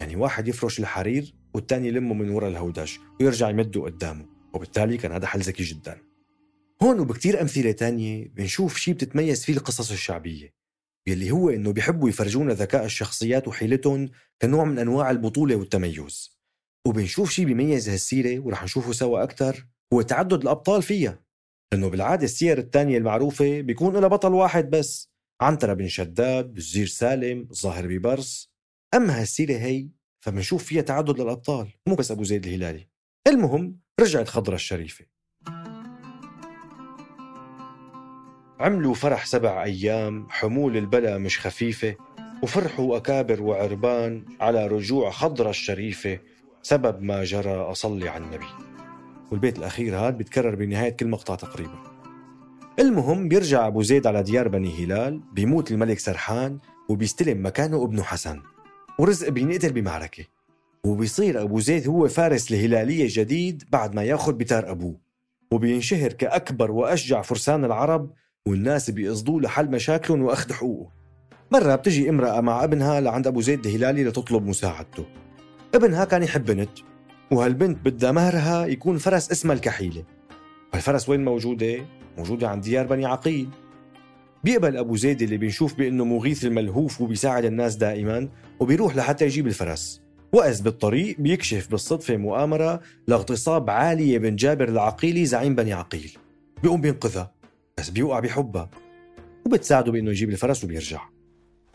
يعني 0.00 0.16
واحد 0.16 0.48
يفرش 0.48 0.80
الحرير 0.80 1.34
والتاني 1.54 1.88
يلمه 1.88 2.14
من 2.14 2.30
وراء 2.30 2.50
الهودج 2.50 2.92
ويرجع 3.20 3.50
يمده 3.50 3.82
قدامه 3.82 4.26
وبالتالي 4.54 4.96
كان 4.96 5.12
هذا 5.12 5.26
حل 5.26 5.40
ذكي 5.40 5.62
جدا. 5.62 5.98
هون 6.82 7.00
وبكتير 7.00 7.40
أمثلة 7.40 7.72
تانية 7.72 8.28
بنشوف 8.28 8.76
شيء 8.76 8.94
بتتميز 8.94 9.44
فيه 9.44 9.52
القصص 9.52 9.90
الشعبية 9.90 10.54
يلي 11.06 11.30
هو 11.30 11.50
إنه 11.50 11.72
بيحبوا 11.72 12.08
يفرجونا 12.08 12.54
ذكاء 12.54 12.84
الشخصيات 12.84 13.48
وحيلتهم 13.48 14.10
كنوع 14.42 14.64
من 14.64 14.78
أنواع 14.78 15.10
البطولة 15.10 15.56
والتميز. 15.56 16.38
وبنشوف 16.86 17.30
شيء 17.30 17.44
بيميز 17.44 17.88
هالسيرة 17.88 18.40
ورح 18.40 18.64
نشوفه 18.64 18.92
سوا 18.92 19.22
أكثر 19.22 19.66
هو 19.92 20.02
تعدد 20.02 20.42
الأبطال 20.42 20.82
فيها. 20.82 21.24
لأنه 21.72 21.88
بالعادة 21.88 22.24
السير 22.24 22.58
الثانية 22.58 22.98
المعروفة 22.98 23.60
بيكون 23.60 23.96
لها 23.96 24.08
بطل 24.08 24.32
واحد 24.32 24.70
بس 24.70 25.10
عنترة 25.40 25.72
بن 25.72 25.88
شداد 25.88 26.56
الزير 26.56 26.86
سالم 26.86 27.48
الظاهر 27.50 27.86
ببرس 27.86 28.53
أما 28.94 29.20
هالسيرة 29.20 29.58
هي 29.58 29.88
فبنشوف 30.20 30.64
فيها 30.64 30.82
تعدد 30.82 31.20
للأبطال 31.20 31.68
مو 31.86 31.94
بس 31.94 32.10
أبو 32.10 32.24
زيد 32.24 32.46
الهلالي. 32.46 32.88
المهم 33.26 33.78
رجعت 34.00 34.28
خضرة 34.28 34.54
الشريفة. 34.54 35.04
عملوا 38.60 38.94
فرح 38.94 39.26
سبع 39.26 39.64
أيام 39.64 40.26
حمول 40.30 40.76
البلا 40.76 41.18
مش 41.18 41.40
خفيفة 41.40 41.96
وفرحوا 42.42 42.96
أكابر 42.96 43.42
وعربان 43.42 44.24
على 44.40 44.66
رجوع 44.66 45.10
خضرة 45.10 45.50
الشريفة 45.50 46.18
سبب 46.62 47.02
ما 47.02 47.24
جرى 47.24 47.54
أصلي 47.54 48.08
على 48.08 48.24
النبي. 48.24 48.46
والبيت 49.30 49.58
الأخير 49.58 49.96
هاد 49.96 50.18
بيتكرر 50.18 50.54
بنهاية 50.54 50.90
كل 50.90 51.08
مقطع 51.08 51.34
تقريبا. 51.34 51.82
المهم 52.78 53.28
بيرجع 53.28 53.66
أبو 53.66 53.82
زيد 53.82 54.06
على 54.06 54.22
ديار 54.22 54.48
بني 54.48 54.84
هلال 54.84 55.20
بيموت 55.32 55.70
الملك 55.70 55.98
سرحان 55.98 56.58
وبيستلم 56.88 57.46
مكانه 57.46 57.84
ابنه 57.84 58.02
حسن. 58.02 58.42
ورزق 58.98 59.28
بينقتل 59.28 59.72
بمعركة. 59.72 60.24
وبيصير 60.84 61.42
أبو 61.42 61.60
زيد 61.60 61.88
هو 61.88 62.08
فارس 62.08 62.52
الهلالية 62.52 63.06
جديد 63.08 63.64
بعد 63.72 63.94
ما 63.94 64.02
ياخذ 64.02 64.32
بتار 64.32 64.70
أبوه. 64.70 65.00
وبينشهر 65.52 66.12
كأكبر 66.12 66.70
وأشجع 66.70 67.22
فرسان 67.22 67.64
العرب 67.64 68.10
والناس 68.46 68.90
بيقصدوه 68.90 69.40
لحل 69.40 69.70
مشاكلهم 69.70 70.22
وأخذ 70.22 70.52
حقوقه. 70.52 70.90
مرة 71.52 71.74
بتجي 71.74 72.08
امرأة 72.08 72.40
مع 72.40 72.64
ابنها 72.64 73.00
لعند 73.00 73.26
أبو 73.26 73.40
زيد 73.40 73.66
الهلالي 73.66 74.04
لتطلب 74.04 74.46
مساعدته. 74.46 75.04
ابنها 75.74 76.04
كان 76.04 76.22
يحب 76.22 76.44
بنت 76.44 76.78
وهالبنت 77.30 77.84
بدها 77.84 78.12
مهرها 78.12 78.66
يكون 78.66 78.98
فرس 78.98 79.30
اسمها 79.30 79.56
الكحيلة. 79.56 80.04
والفرس 80.72 81.08
وين 81.08 81.24
موجودة؟ 81.24 81.86
موجودة 82.18 82.48
عند 82.48 82.62
ديار 82.62 82.86
بني 82.86 83.06
عقيل. 83.06 83.48
بيقبل 84.44 84.76
أبو 84.76 84.96
زيد 84.96 85.22
اللي 85.22 85.36
بنشوف 85.36 85.74
بأنه 85.74 86.04
مغيث 86.04 86.44
الملهوف 86.44 87.00
وبيساعد 87.00 87.44
الناس 87.44 87.76
دائما 87.76 88.28
وبيروح 88.60 88.96
لحتى 88.96 89.24
يجيب 89.24 89.46
الفرس. 89.46 90.02
وإذ 90.32 90.62
بالطريق 90.62 91.16
بيكشف 91.18 91.70
بالصدفة 91.70 92.16
مؤامرة 92.16 92.80
لاغتصاب 93.08 93.70
عالية 93.70 94.18
بن 94.18 94.36
جابر 94.36 94.68
العقيلي 94.68 95.26
زعيم 95.26 95.54
بني 95.54 95.72
عقيل. 95.72 96.16
بيقوم 96.62 96.80
بينقذها 96.80 97.32
بس 97.78 97.90
بيوقع 97.90 98.20
بحبها. 98.20 98.70
وبتساعده 99.46 99.92
بأنه 99.92 100.10
يجيب 100.10 100.30
الفرس 100.30 100.64
وبيرجع. 100.64 101.00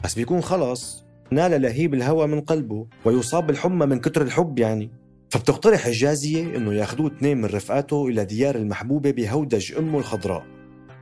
بس 0.04 0.16
بيكون 0.16 0.42
خلص 0.42 1.06
نال 1.32 1.62
لهيب 1.62 1.94
الهوى 1.94 2.28
من 2.28 2.42
قلبه 2.42 2.88
ويصاب 3.06 3.48
بالحمى 3.48 3.86
من 3.86 4.00
كتر 4.00 4.22
الحب 4.22 4.60
يعني. 4.60 4.92
فبتقترح 5.30 5.86
الجازية 5.86 6.56
إنه 6.56 6.74
ياخذوه 6.74 7.08
اثنين 7.08 7.38
من 7.38 7.46
رفقاته 7.46 8.08
إلى 8.08 8.26
ديار 8.26 8.56
المحبوبة 8.56 9.12
بهودج 9.12 9.74
أمه 9.78 10.00
الخضراء. 10.00 10.46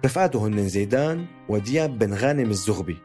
رفقاته 0.06 0.48
هن 0.48 0.68
زيدان 0.68 1.26
ودياب 1.50 2.00
بن 2.00 2.14
غانم 2.14 2.50
الزغبي 2.50 2.98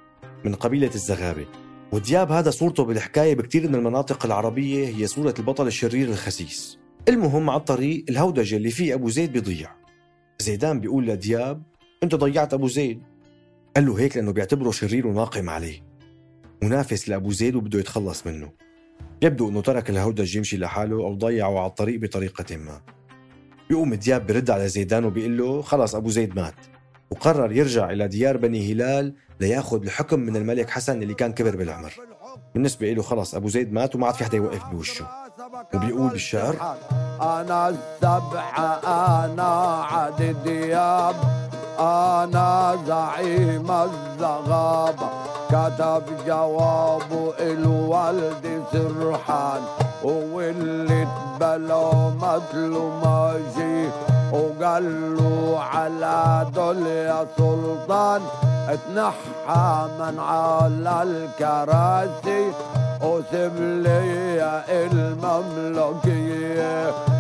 من 0.45 0.55
قبيلة 0.55 0.91
الزغابة. 0.95 1.47
ودياب 1.93 2.33
هذا 2.33 2.51
صورته 2.51 2.85
بالحكاية 2.85 3.35
بكثير 3.35 3.69
من 3.69 3.75
المناطق 3.75 4.27
العربية 4.27 4.89
هي 4.89 5.07
صورة 5.07 5.35
البطل 5.39 5.67
الشرير 5.67 6.09
الخسيس. 6.09 6.79
المهم 7.09 7.51
على 7.51 7.61
الطريق 7.61 8.05
الهودج 8.09 8.55
اللي 8.55 8.71
فيه 8.71 8.95
أبو 8.95 9.09
زيد 9.09 9.33
بيضيع. 9.33 9.71
زيدان 10.39 10.81
بيقول 10.81 11.07
لدياب 11.07 11.63
أنت 12.03 12.15
ضيعت 12.15 12.55
أبو 12.55 12.69
زيد. 12.69 13.03
قال 13.77 13.87
له 13.87 14.01
هيك 14.01 14.17
لأنه 14.17 14.33
بيعتبره 14.33 14.71
شرير 14.71 15.07
وناقم 15.07 15.51
عليه. 15.51 15.85
منافس 16.63 17.09
لأبو 17.09 17.31
زيد 17.31 17.55
وبده 17.55 17.79
يتخلص 17.79 18.27
منه. 18.27 18.53
يبدو 19.23 19.49
أنه 19.49 19.61
ترك 19.61 19.91
الهودج 19.91 20.37
يمشي 20.37 20.57
لحاله 20.57 20.97
أو 20.97 21.15
ضيعه 21.15 21.59
على 21.59 21.67
الطريق 21.67 22.01
بطريقة 22.01 22.57
ما. 22.57 22.81
بيقوم 23.69 23.95
دياب 23.95 24.27
برد 24.27 24.51
على 24.51 24.69
زيدان 24.69 25.05
وبيقول 25.05 25.39
له 25.39 25.63
خلص 25.63 25.95
أبو 25.95 26.09
زيد 26.09 26.37
مات. 26.37 26.55
وقرر 27.13 27.53
يرجع 27.53 27.91
إلى 27.91 28.09
ديار 28.09 28.37
بني 28.37 28.73
هلال 28.73 29.15
ليأخذ 29.41 29.83
الحكم 29.83 30.21
من 30.21 30.37
الملك 30.37 30.71
حسن 30.71 31.03
اللي 31.03 31.15
كان 31.15 31.33
كبر 31.33 31.57
بالعمر. 31.57 31.93
بالنسبة 32.55 32.93
له 32.93 33.03
خلص 33.03 33.35
أبو 33.35 33.49
زيد 33.49 33.73
مات 33.73 33.95
وما 33.95 34.07
عاد 34.07 34.15
في 34.15 34.25
حدا 34.25 34.37
يوقف 34.37 34.65
بوشه. 34.65 35.07
وبيقول 35.75 36.11
بالشعر 36.11 36.77
أنا 37.21 37.69
السبعة 37.69 38.81
أنا 39.25 39.83
عد 39.85 40.37
دياب 40.45 41.15
أنا 41.79 42.79
زعيم 42.87 43.71
الزغابة 43.71 45.09
كتب 45.49 46.03
جوابه 46.27 47.35
الوالد 47.41 48.63
سرحان 48.73 49.63
واللي 50.05 51.09
تبلو 51.41 52.11
مثله 52.11 53.01
ماشي 53.05 54.12
وقال 54.33 55.17
له 55.17 55.61
على 55.61 56.47
دول 56.55 56.87
يا 56.87 57.27
سلطان 57.37 58.23
اتنحى 58.69 59.89
من 59.99 60.19
على 60.19 61.03
الكراسي 61.03 62.53
وسيب 63.03 63.57
لي 63.57 64.65
المملكية. 65.49 66.77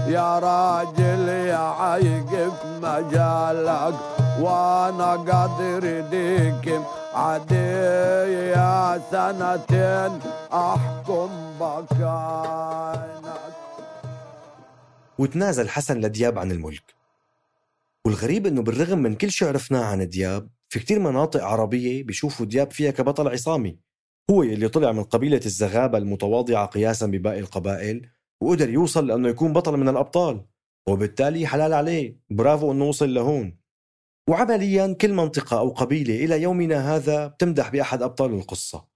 يا 0.09 0.38
راجل 0.38 1.29
يا 1.29 1.66
عيق 1.81 2.53
مجالك 2.83 3.94
وأنا 4.40 5.11
قادر 5.29 5.85
ديك 6.11 6.81
عادية 7.14 8.98
سنتين 9.11 10.12
أحكم 10.53 11.31
بكانك 11.61 13.22
وتنازل 15.18 15.68
حسن 15.68 15.96
لدياب 16.01 16.38
عن 16.38 16.51
الملك. 16.51 17.01
والغريب 18.06 18.46
إنه 18.46 18.62
بالرغم 18.62 18.98
من 18.98 19.14
كل 19.14 19.30
شيء 19.30 19.48
عرفناه 19.48 19.84
عن 19.84 20.08
دياب 20.08 20.48
في 20.72 20.78
كتير 20.78 20.98
مناطق 20.98 21.44
عربية 21.44 22.02
بيشوفوا 22.04 22.46
دياب 22.46 22.70
فيها 22.70 22.90
كبطل 22.90 23.28
عصامي. 23.28 23.78
هو 24.30 24.42
اللي 24.42 24.68
طلع 24.68 24.92
من 24.92 25.02
قبيلة 25.02 25.40
الزغابة 25.46 25.98
المتواضعة 25.98 26.66
قياسا 26.66 27.06
بباقي 27.06 27.38
القبائل 27.38 28.08
وقدر 28.42 28.70
يوصل 28.70 29.06
لأنه 29.06 29.28
يكون 29.28 29.52
بطل 29.52 29.76
من 29.76 29.88
الأبطال. 29.88 30.44
وبالتالي 30.88 31.46
حلال 31.46 31.72
عليه. 31.72 32.18
برافو 32.30 32.72
أنه 32.72 32.84
وصل 32.84 33.14
لهون. 33.14 33.58
وعمليا 34.30 34.96
كل 35.00 35.12
منطقة 35.12 35.58
أو 35.58 35.68
قبيلة 35.68 36.24
إلى 36.24 36.42
يومنا 36.42 36.96
هذا 36.96 37.26
بتمدح 37.26 37.68
بأحد 37.68 38.02
أبطال 38.02 38.34
القصة. 38.34 38.88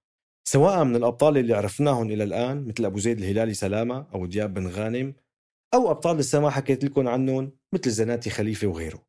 سواء 0.49 0.85
من 0.85 0.97
الأبطال 0.97 1.39
اللي 1.39 1.55
عرفناهم 1.55 2.11
إلى 2.11 2.25
الآن 2.25 2.69
مثل 2.69 2.85
أبو 2.85 2.99
زيد 2.99 3.19
الهلالي 3.19 3.55
سلامة 3.55 4.07
أو 4.15 4.27
دياب 4.27 4.55
بن 4.55 4.67
غانم 4.67 5.15
أو 5.75 5.91
أبطال 5.91 6.17
لسه 6.17 6.41
ما 6.41 6.51
حكيت 6.51 6.85
لكم 6.85 7.09
عنهم 7.09 7.53
مثل 7.73 7.91
زناتي 7.91 8.31
خليفة 8.31 8.67
وغيره. 8.67 9.07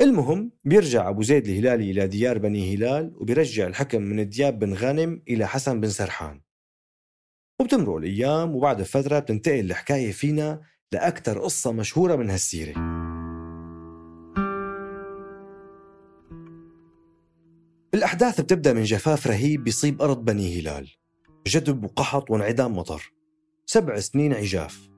المهم 0.00 0.52
بيرجع 0.64 1.08
أبو 1.08 1.22
زيد 1.22 1.48
الهلالي 1.48 1.90
إلى 1.90 2.06
ديار 2.06 2.38
بني 2.38 2.74
هلال 2.74 3.12
وبيرجع 3.16 3.66
الحكم 3.66 4.02
من 4.02 4.28
دياب 4.28 4.58
بن 4.58 4.74
غانم 4.74 5.22
إلى 5.28 5.46
حسن 5.46 5.80
بن 5.80 5.88
سرحان. 5.88 6.40
وبتمرق 7.60 7.96
الأيام 7.96 8.54
وبعد 8.54 8.82
فترة 8.82 9.18
بتنتقل 9.18 9.60
الحكاية 9.60 10.12
فينا 10.12 10.62
لأكثر 10.92 11.38
قصة 11.38 11.72
مشهورة 11.72 12.16
من 12.16 12.30
هالسيرة. 12.30 12.72
الأحداث 17.94 18.40
بتبدأ 18.40 18.72
من 18.72 18.82
جفاف 18.82 19.26
رهيب 19.26 19.64
بيصيب 19.64 20.02
أرض 20.02 20.24
بني 20.24 20.60
هلال. 20.60 20.90
جدب 21.46 21.84
وقحط 21.84 22.30
وانعدام 22.30 22.76
مطر. 22.76 23.12
سبع 23.66 24.00
سنين 24.00 24.32
عجاف. 24.32 24.91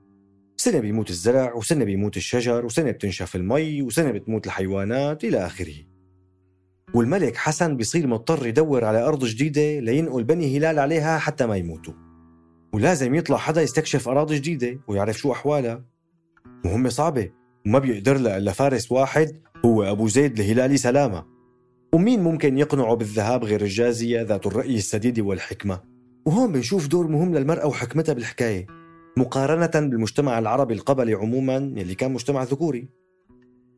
سنة 0.57 0.79
بيموت 0.79 1.09
الزرع 1.09 1.53
وسنة 1.53 1.85
بيموت 1.85 2.17
الشجر 2.17 2.65
وسنة 2.65 2.91
بتنشف 2.91 3.35
المي 3.35 3.81
وسنة 3.81 4.11
بتموت 4.11 4.45
الحيوانات 4.45 5.23
إلى 5.23 5.45
آخره. 5.45 5.75
والملك 6.93 7.35
حسن 7.35 7.77
بيصير 7.77 8.07
مضطر 8.07 8.47
يدور 8.47 8.85
على 8.85 9.07
أرض 9.07 9.25
جديدة 9.25 9.79
لينقل 9.79 10.23
بني 10.23 10.57
هلال 10.57 10.79
عليها 10.79 11.17
حتى 11.17 11.45
ما 11.45 11.57
يموتوا. 11.57 11.93
ولازم 12.73 13.15
يطلع 13.15 13.37
حدا 13.37 13.61
يستكشف 13.61 14.07
أراضي 14.07 14.35
جديدة 14.35 14.79
ويعرف 14.87 15.17
شو 15.17 15.31
أحوالها. 15.31 15.85
مهمة 16.65 16.89
صعبة 16.89 17.31
وما 17.65 17.79
بيقدر 17.79 18.17
لها 18.17 18.37
إلا 18.37 18.51
فارس 18.51 18.91
واحد 18.91 19.37
هو 19.65 19.83
أبو 19.83 20.07
زيد 20.07 20.39
الهلالي 20.39 20.77
سلامة. 20.77 21.25
ومين 21.93 22.23
ممكن 22.23 22.57
يقنعه 22.57 22.95
بالذهاب 22.95 23.43
غير 23.43 23.61
الجازية 23.61 24.21
ذات 24.21 24.45
الرأي 24.45 24.75
السديد 24.75 25.19
والحكمة؟ 25.19 25.81
وهون 26.25 26.51
بنشوف 26.51 26.87
دور 26.87 27.07
مهم 27.07 27.35
للمرأة 27.35 27.67
وحكمتها 27.67 28.13
بالحكاية. 28.13 28.84
مقارنة 29.17 29.89
بالمجتمع 29.89 30.39
العربي 30.39 30.73
القبلي 30.73 31.13
عموما 31.13 31.55
يلي 31.55 31.95
كان 31.95 32.13
مجتمع 32.13 32.43
ذكوري. 32.43 32.89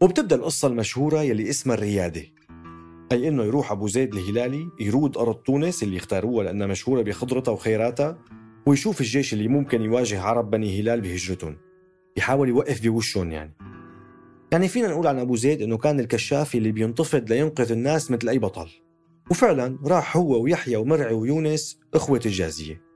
وبتبدأ 0.02 0.36
القصة 0.36 0.68
المشهورة 0.68 1.22
يلي 1.22 1.50
اسمها 1.50 1.76
الريادة. 1.76 2.24
أي 3.12 3.28
إنه 3.28 3.44
يروح 3.44 3.72
أبو 3.72 3.88
زيد 3.88 4.16
الهلالي 4.16 4.68
يرود 4.80 5.18
أرض 5.18 5.36
تونس 5.36 5.84
اللي 5.84 5.98
اختاروها 5.98 6.44
لأنها 6.44 6.68
مشهورة 6.68 7.02
بخضرتها 7.02 7.52
وخيراتها 7.52 8.18
ويشوف 8.66 9.02
الجيش 9.02 9.34
اللي 9.34 9.48
ممكن 9.48 9.82
يواجه 9.82 10.22
عرب 10.22 10.50
بني 10.50 10.82
هلال 10.82 11.02
بهجرتهم. 11.02 11.58
يحاول 12.18 12.50
يوقف 12.50 12.84
بوشهم 12.84 13.32
يعني. 13.32 13.54
يعني 14.52 14.68
فينا 14.68 14.88
نقول 14.88 15.08
عن 15.08 15.20
أبو 15.20 15.36
زيد 15.36 15.62
إنه 15.62 15.78
كان 15.78 16.00
الكشاف 16.00 16.56
اللي 16.56 16.72
بينتفض 16.72 17.30
لينقذ 17.30 17.72
الناس 17.72 18.12
مثل 18.12 18.30
أي 18.30 18.40
بطل. 18.40 18.70
وفعلا 19.32 19.80
راح 19.86 20.18
هو 20.18 20.42
ويحيى 20.42 20.76
ومرعي 20.76 21.14
ويونس 21.14 21.80
إخوة 21.94 22.22
الجازية. 22.26 22.87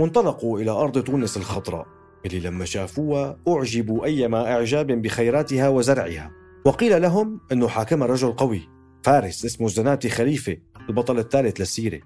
وانطلقوا 0.00 0.60
إلى 0.60 0.70
أرض 0.70 1.02
تونس 1.02 1.36
الخضراء 1.36 1.86
اللي 2.26 2.40
لما 2.40 2.64
شافوها 2.64 3.38
أعجبوا 3.48 4.04
أيما 4.04 4.52
إعجاب 4.52 4.86
بخيراتها 4.86 5.68
وزرعها. 5.68 6.30
وقيل 6.64 7.02
لهم 7.02 7.40
أنه 7.52 7.68
حاكمها 7.68 8.06
رجل 8.06 8.32
قوي 8.32 8.68
فارس 9.02 9.44
اسمه 9.44 9.66
الزناتي 9.66 10.08
خليفة 10.08 10.56
البطل 10.88 11.18
الثالث 11.18 11.60
للسيرة. 11.60 12.00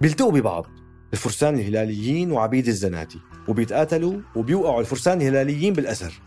بيلتقوا 0.00 0.32
ببعض 0.32 0.66
الفرسان 1.12 1.54
الهلاليين 1.54 2.32
وعبيد 2.32 2.68
الزناتي 2.68 3.18
وبيتقاتلوا 3.48 4.20
وبيوقعوا 4.36 4.80
الفرسان 4.80 5.20
الهلاليين 5.20 5.72
بالأسر 5.72 6.20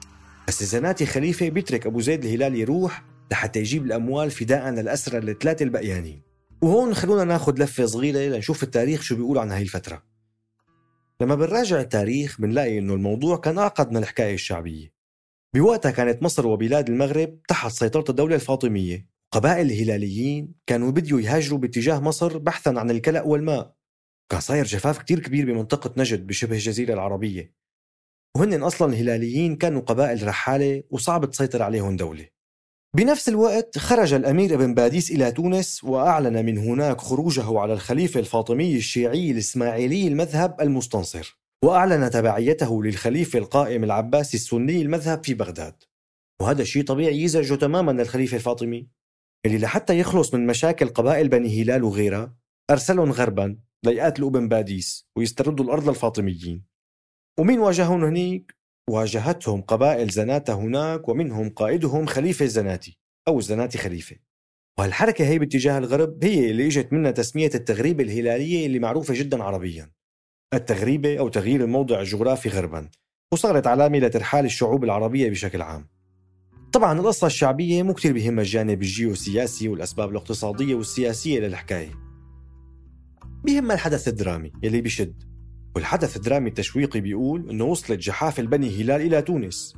بس 0.48 0.62
الزناتي 0.62 1.06
خليفة 1.06 1.50
بيترك 1.50 1.88
أبو 1.88 2.02
زيد 2.02 2.26
الهلالي 2.26 2.60
يروح 2.60 3.04
لحتى 3.32 3.60
يجيب 3.60 3.86
الأموال 3.86 4.32
فداء 4.32 4.70
للأسرى 4.70 5.18
الثلاثة 5.18 5.64
البقيانين. 5.64 6.22
وهون 6.62 6.94
خلونا 6.94 7.24
ناخذ 7.24 7.54
لفة 7.60 7.86
صغيرة 7.86 8.36
لنشوف 8.36 8.64
التاريخ 8.64 9.02
شو 9.02 9.16
بيقول 9.16 9.38
عن 9.38 9.52
هاي 9.52 9.62
الفترة. 9.62 10.17
لما 11.22 11.36
بنراجع 11.36 11.82
التاريخ 11.82 12.42
بنلاقي 12.42 12.80
إنه 12.80 12.94
الموضوع 12.94 13.38
كان 13.38 13.58
أعقد 13.58 13.92
من 13.92 13.98
الحكاية 13.98 14.34
الشعبية. 14.34 14.94
بوقتها 15.56 15.92
كانت 15.92 16.24
مصر 16.24 16.48
وبلاد 16.48 16.90
المغرب 16.90 17.42
تحت 17.48 17.72
سيطرة 17.72 18.06
الدولة 18.10 18.36
الفاطمية، 18.36 19.08
قبائل 19.32 19.72
الهلاليين 19.72 20.54
كانوا 20.68 20.92
بديوا 20.92 21.22
يهاجروا 21.22 21.60
باتجاه 21.60 22.00
مصر 22.00 22.38
بحثا 22.38 22.70
عن 22.70 22.92
الكلأ 22.92 23.22
والماء. 23.22 23.76
كان 24.32 24.40
صاير 24.40 24.66
جفاف 24.66 24.98
كتير 24.98 25.20
كبير 25.20 25.46
بمنطقة 25.46 25.94
نجد 25.98 26.28
بشبه 26.28 26.56
الجزيرة 26.56 26.94
العربية. 26.94 27.54
وهن 28.38 28.64
أصلا 28.64 28.94
الهلاليين 28.94 29.56
كانوا 29.56 29.82
قبائل 29.82 30.28
رحالة 30.28 30.84
وصعب 30.90 31.32
تسيطر 31.32 31.64
عليهم 31.64 31.96
دولة. 31.96 32.28
بنفس 32.96 33.30
الوقت 33.30 33.78
خرج 33.78 34.14
الأمير 34.14 34.54
ابن 34.54 34.74
باديس 34.74 35.12
إلى 35.12 35.32
تونس 35.32 35.84
وأعلن 35.84 36.46
من 36.46 36.58
هناك 36.58 37.02
خروجه 37.02 37.60
على 37.60 37.74
الخليفة 37.74 38.20
الفاطمي 38.20 38.76
الشيعي 38.76 39.32
الإسماعيلي 39.32 40.08
المذهب 40.08 40.62
المستنصر 40.62 41.40
وأعلن 41.66 42.10
تبعيته 42.10 42.84
للخليفة 42.84 43.40
القائم 43.40 43.84
العباسي 43.84 44.38
السني 44.38 44.82
المذهب 44.82 45.24
في 45.24 45.34
بغداد 45.34 45.84
وهذا 46.42 46.62
الشيء 46.62 46.84
طبيعي 46.84 47.22
يزعجه 47.22 47.56
تماما 47.56 47.92
الخليفة 47.92 48.38
الفاطمي 48.38 48.88
اللي 49.46 49.58
لحتى 49.58 50.00
يخلص 50.00 50.34
من 50.34 50.48
مشاكل 50.48 50.88
قبائل 50.88 51.28
بني 51.28 51.64
هلال 51.64 51.84
وغيرها 51.84 52.36
أرسلهم 52.72 53.12
غربا 53.12 53.60
ليقاتلوا 53.86 54.30
ابن 54.30 54.48
باديس 54.48 55.08
ويستردوا 55.18 55.66
الأرض 55.66 55.90
للفاطميين 55.90 56.66
ومين 57.40 57.60
واجههم 57.60 58.04
هنيك؟ 58.04 58.57
واجهتهم 58.90 59.62
قبائل 59.62 60.10
زناتة 60.10 60.54
هناك 60.54 61.10
ومنهم 61.10 61.50
قائدهم 61.50 62.06
خليفة 62.06 62.46
الزناتي 62.46 62.98
أو 63.28 63.40
الزناتي 63.40 63.78
خليفة. 63.78 64.16
وهالحركة 64.80 65.28
هي 65.28 65.40
باتجاه 65.40 65.78
الغرب 65.78 66.24
هي 66.24 66.52
اللي 66.52 66.68
إجت 66.68 66.94
منها 66.94 67.12
تسمية 67.12 67.50
التغريبة 67.56 68.04
الهلالية 68.04 68.66
اللي 68.66 68.80
معروفة 68.80 69.14
جدا 69.14 69.44
عربيا. 69.44 69.92
التغريبة 70.54 71.20
أو 71.20 71.30
تغيير 71.30 71.64
الموضع 71.64 72.00
الجغرافي 72.00 72.50
غربا 72.50 72.90
وصارت 73.34 73.68
علامة 73.68 74.00
لترحال 74.00 74.46
الشعوب 74.46 74.84
العربية 74.84 75.30
بشكل 75.30 75.62
عام. 75.62 75.88
طبعا 76.74 77.00
القصة 77.00 77.28
الشعبية 77.28 77.84
مو 77.84 77.94
كتير 77.94 78.14
بهمها 78.14 78.44
الجانب 78.44 78.82
الجيوسياسي 78.82 79.70
والأسباب 79.70 80.10
الاقتصادية 80.10 80.76
والسياسية 80.76 81.40
للحكاية. 81.40 81.92
بيهمها 83.44 83.76
الحدث 83.76 84.08
الدرامي 84.08 84.52
يلي 84.64 84.82
بيشد 84.82 85.24
والحدث 85.78 86.16
الدرامي 86.18 86.50
التشويقي 86.50 87.02
بيقول 87.02 87.50
أنه 87.50 87.66
وصلت 87.66 88.00
جحافل 88.00 88.48
بني 88.48 88.82
هلال 88.82 89.02
إلى 89.02 89.22
تونس 89.22 89.76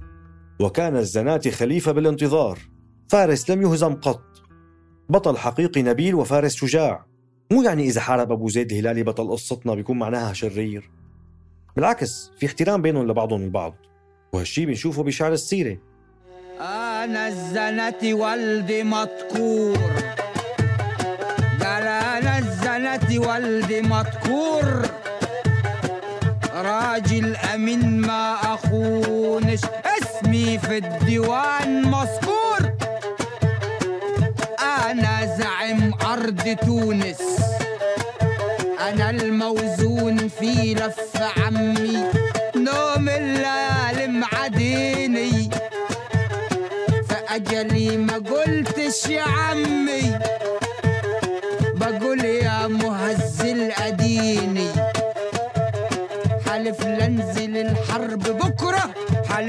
وكان 0.59 0.97
الزناتي 0.97 1.51
خليفة 1.51 1.91
بالانتظار. 1.91 2.59
فارس 3.07 3.49
لم 3.49 3.61
يهزم 3.61 3.93
قط. 3.93 4.21
بطل 5.09 5.37
حقيقي 5.37 5.81
نبيل 5.81 6.15
وفارس 6.15 6.55
شجاع. 6.55 7.05
مو 7.51 7.61
يعني 7.61 7.83
إذا 7.83 8.01
حارب 8.01 8.31
أبو 8.31 8.49
زيد 8.49 8.71
الهلالي 8.71 9.03
بطل 9.03 9.31
قصتنا 9.31 9.75
بيكون 9.75 9.99
معناها 9.99 10.33
شرير. 10.33 10.91
بالعكس 11.75 12.31
في 12.39 12.45
احترام 12.45 12.81
بينهم 12.81 13.07
لبعضهم 13.07 13.41
البعض. 13.41 13.75
وهالشي 14.33 14.65
بنشوفه 14.65 15.03
بشعر 15.03 15.33
السيرة. 15.33 15.77
أنا 16.59 17.27
الزناتي 17.27 18.13
والدي 18.13 18.83
مذكور 18.83 19.77
قال 21.61 21.83
أنا 21.83 22.37
الزناتي 22.37 23.19
والدي 23.19 23.81
مذكور 23.81 24.89
راجل 26.61 27.35
أمين 27.35 28.01
ما 28.01 28.35
أخونش. 28.43 29.59
اسمي 29.85 30.59
في 30.59 30.77
الديوان 30.77 31.81
مذكور. 31.81 32.61
أنا 34.89 35.37
زعيم 35.37 35.93
أرض 36.01 36.57
تونس. 36.65 37.21
أنا 38.79 39.09
الموزون 39.09 40.27
في 40.27 40.73
لف 40.73 41.21
عمي. 41.37 42.03
نوم 42.55 43.09
الليالي 43.09 44.07
معديني 44.07 45.49
فأجلي 47.09 47.97
ما 47.97 48.13
قلتش 48.13 49.05
يا 49.09 49.21
عمي. 49.21 50.19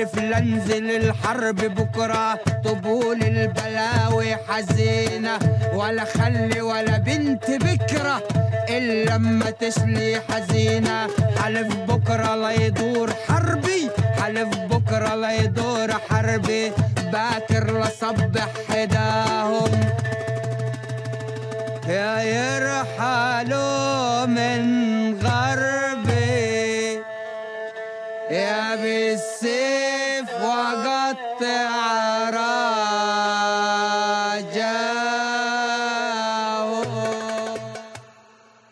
حلف 0.00 0.18
لنزل 0.18 0.90
الحرب 0.90 1.56
بكرة 1.56 2.34
طبول 2.64 3.22
البلاوي 3.22 4.36
حزينة. 4.36 5.38
ولا 5.74 6.04
خلي 6.04 6.60
ولا 6.60 6.98
بنت 6.98 7.50
بكرة 7.50 8.22
إلا 8.68 9.14
لما 9.14 9.50
تشلي 9.50 10.20
حزينة 10.28 11.08
حلف 11.38 11.76
بكرة 11.76 12.34
لا 12.34 12.50
يدور 12.50 13.12
حربي 13.28 13.90
حلف 14.20 14.56
بكرة 14.56 15.14
لا 15.14 15.32
يدور 15.32 15.92
حربي. 15.92 16.72
باكر 17.12 17.80
لصبح 17.80 18.48
حداهم. 18.68 19.70
يا 21.88 22.22
يرحلوا 22.22 24.26
من 24.26 24.60
غربي. 25.20 27.00
يا 28.30 28.70
راجاه 28.70 29.89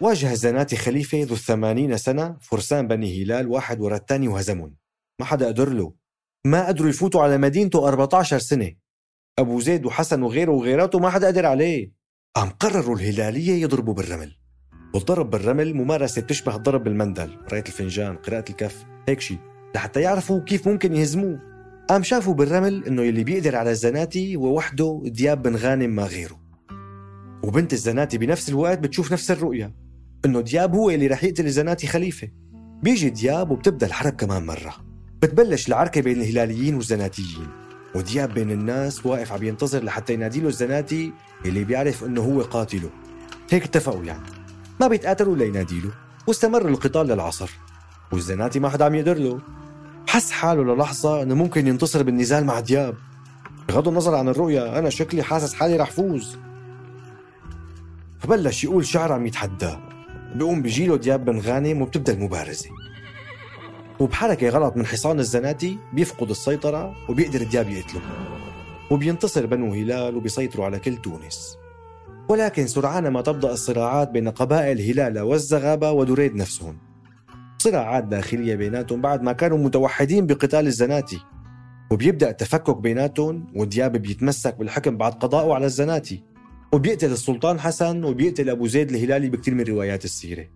واجه 0.01 0.33
الزناتي 0.33 0.77
خليفة 0.77 1.23
ذو 1.23 1.35
الثمانين 1.35 1.97
سنة 1.97 2.37
فرسان 2.41 2.87
بني 2.87 3.23
هلال 3.23 3.47
واحد 3.47 3.81
ورا 3.81 3.97
الثاني 3.97 4.29
وهزمهم 4.29 4.75
ما 5.21 5.27
حدا 5.27 5.47
قدر 5.47 5.69
له. 5.69 5.93
ما 6.47 6.67
قدروا 6.67 6.91
يفوتوا 6.91 7.23
على 7.23 7.39
مدينته 7.39 7.89
14 7.89 8.39
سنة. 8.39 8.73
أبو 9.39 9.61
زيد 9.61 9.87
وحسن 9.87 10.23
وغيره 10.23 10.53
وغيراته 10.53 10.99
ما 10.99 11.11
حدا 11.11 11.27
قدر 11.27 11.47
عليه. 11.47 11.93
قام 12.35 12.51
قرروا 12.51 12.97
الهلالية 12.97 13.63
يضربوا 13.63 13.95
بالرمل. 13.95 14.37
والضرب 14.95 15.31
بالرمل 15.31 15.75
ممارسة 15.75 16.23
بتشبه 16.23 16.57
الضرب 16.57 16.85
بالمندل 16.85 17.37
قراءة 17.51 17.69
الفنجان 17.69 18.17
قراءة 18.17 18.51
الكف 18.51 18.85
هيك 19.09 19.21
شيء 19.21 19.39
لحتى 19.75 20.01
يعرفوا 20.01 20.41
كيف 20.41 20.69
ممكن 20.69 20.95
يهزموه. 20.95 21.48
قام 21.89 22.03
شافوا 22.03 22.35
بالرمل 22.35 22.85
إنه 22.85 23.03
يلي 23.03 23.25
بيقدر 23.25 23.57
على 23.57 23.71
الزناتي 23.71 24.37
هو 24.37 24.57
وحده 24.57 25.03
دياب 25.05 25.43
بن 25.43 25.57
غانم 25.57 25.91
ما 25.91 26.03
غيره؟ 26.03 26.41
وبنت 27.43 27.73
الزناتي 27.73 28.19
بنفس 28.19 28.49
الوقت 28.49 28.79
بتشوف 28.79 29.13
نفس 29.13 29.31
الرؤية 29.31 29.75
إنه 30.25 30.41
دياب 30.41 30.75
هو 30.75 30.91
اللي 30.91 31.07
رح 31.07 31.25
يقتل 31.25 31.47
الزناتي 31.47 31.87
خليفة. 31.87 32.29
بيجي 32.83 33.11
دياب 33.11 33.51
وبتبدأ 33.51 33.87
الحرب 33.87 34.13
كمان 34.13 34.47
مرة. 34.47 34.75
بتبلش 35.23 35.69
العركة 35.69 36.01
بين 36.01 36.21
الهلاليين 36.21 36.75
والزناتيين 36.75 37.49
ودياب 37.95 38.35
بين 38.35 38.51
الناس 38.51 39.07
واقف 39.07 39.33
عم 39.33 39.43
ينتظر 39.43 39.85
لحتى 39.85 40.15
ينادي 40.15 40.41
له 40.41 40.49
الزناتي 40.49 41.13
اللي 41.47 41.65
بيعرف 41.65 42.05
إنه 42.05 42.21
هو 42.23 42.41
قاتله. 42.41 42.91
هيك 43.51 43.65
اتفقوا 43.65 44.05
يعني. 44.05 44.27
ما 44.81 44.89
بيتقاتلوا 44.89 45.37
لينادي 45.37 45.81
له 45.81 45.91
واستمر 46.27 46.69
القتال 46.69 47.07
للعصر 47.07 47.51
والزناتي 48.13 48.61
ما 48.61 48.69
حدا 48.69 48.85
عم 48.85 48.95
يقدر 48.95 49.19
له. 49.19 49.41
حس 50.09 50.31
حاله 50.31 50.75
للحظة 50.75 51.23
إنه 51.23 51.35
ممكن 51.35 51.67
ينتصر 51.67 52.03
بالنزال 52.03 52.45
مع 52.45 52.61
دياب. 52.61 52.95
بغض 53.69 53.89
النظر 53.89 54.15
عن 54.15 54.29
الرؤية 54.29 54.79
أنا 54.79 54.91
شكلي 54.91 55.23
حاسس 55.23 55.55
حالي 55.55 55.77
رح 55.77 55.91
فوز. 55.91 56.39
فبلش 58.19 58.65
يقول 58.65 58.87
شعر 58.87 59.13
عم 59.13 59.27
يتحداه 59.27 59.81
بيقوم 60.35 60.63
بيجيله 60.63 60.97
دياب 60.97 61.25
بن 61.25 61.41
غانم 61.41 61.83
وبتبدأ 61.83 62.13
المبارزة. 62.13 62.71
وبحركة 64.01 64.49
غلط 64.49 64.77
من 64.77 64.87
حصان 64.87 65.19
الزناتي 65.19 65.79
بيفقد 65.93 66.31
السيطرة 66.31 66.95
وبيقدر 67.09 67.43
دياب 67.43 67.69
يقتله. 67.69 68.03
وبينتصر 68.91 69.47
بنو 69.47 69.73
هلال 69.73 70.17
وبيسيطروا 70.17 70.65
على 70.65 70.79
كل 70.79 70.97
تونس. 70.97 71.57
ولكن 72.29 72.67
سرعان 72.67 73.09
ما 73.09 73.23
تبدأ 73.23 73.53
الصراعات 73.53 74.11
بين 74.11 74.29
قبائل 74.29 74.81
هلال 74.81 75.21
والزغابة 75.21 75.91
ودريد 75.91 76.37
نفسهم. 76.37 76.88
صراعات 77.59 78.05
داخلية 78.05 78.55
بيناتهم 78.55 79.01
بعد 79.01 79.23
ما 79.23 79.33
كانوا 79.33 79.59
متوحدين 79.59 80.27
بقتال 80.27 80.67
الزناتي. 80.67 81.19
وبيبدأ 81.91 82.31
التفكك 82.31 82.77
بيناتهم 82.77 83.47
ودياب 83.57 83.97
بيتمسك 83.97 84.59
بالحكم 84.59 84.97
بعد 84.97 85.13
قضائه 85.13 85.55
على 85.55 85.67
الزناتي. 85.67 86.23
وبيقتل 86.73 87.13
السلطان 87.13 87.61
حسن 87.61 88.05
وبيقتل 88.05 88.51
أبو 88.51 88.67
زيد 88.67 88.91
الهلالي 88.91 89.29
بكثير 89.31 89.55
من 89.55 89.65
روايات 89.65 90.05
السيرة. 90.05 90.47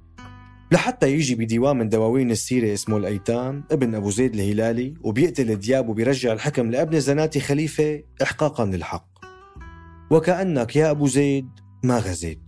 لحتى 0.72 1.12
يجي 1.12 1.34
بديوان 1.34 1.76
من 1.76 1.88
دواوين 1.88 2.30
السيرة 2.30 2.74
اسمه 2.74 2.96
الأيتام 2.96 3.64
ابن 3.70 3.94
أبو 3.94 4.10
زيد 4.10 4.34
الهلالي 4.34 4.94
وبيقتل 5.00 5.56
دياب 5.56 5.88
وبيرجع 5.88 6.32
الحكم 6.32 6.70
لأبن 6.70 6.94
الزناتي 6.94 7.40
خليفة 7.40 8.02
إحقاقا 8.22 8.66
للحق. 8.66 9.08
وكأنك 10.10 10.76
يا 10.76 10.90
أبو 10.90 11.06
زيد 11.06 11.48
ما 11.84 11.98
غزيت. 11.98 12.41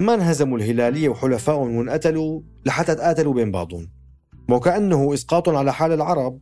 ما 0.00 0.14
انهزموا 0.14 0.58
الهلالية 0.58 1.08
وحلفائهم 1.08 1.76
وانقتلوا 1.76 2.40
لحتى 2.66 2.94
تقاتلوا 2.94 3.34
بين 3.34 3.50
بعضهم؟ 3.50 3.88
وكأنه 4.50 5.14
إسقاط 5.14 5.48
على 5.48 5.72
حال 5.72 5.92
العرب. 5.92 6.40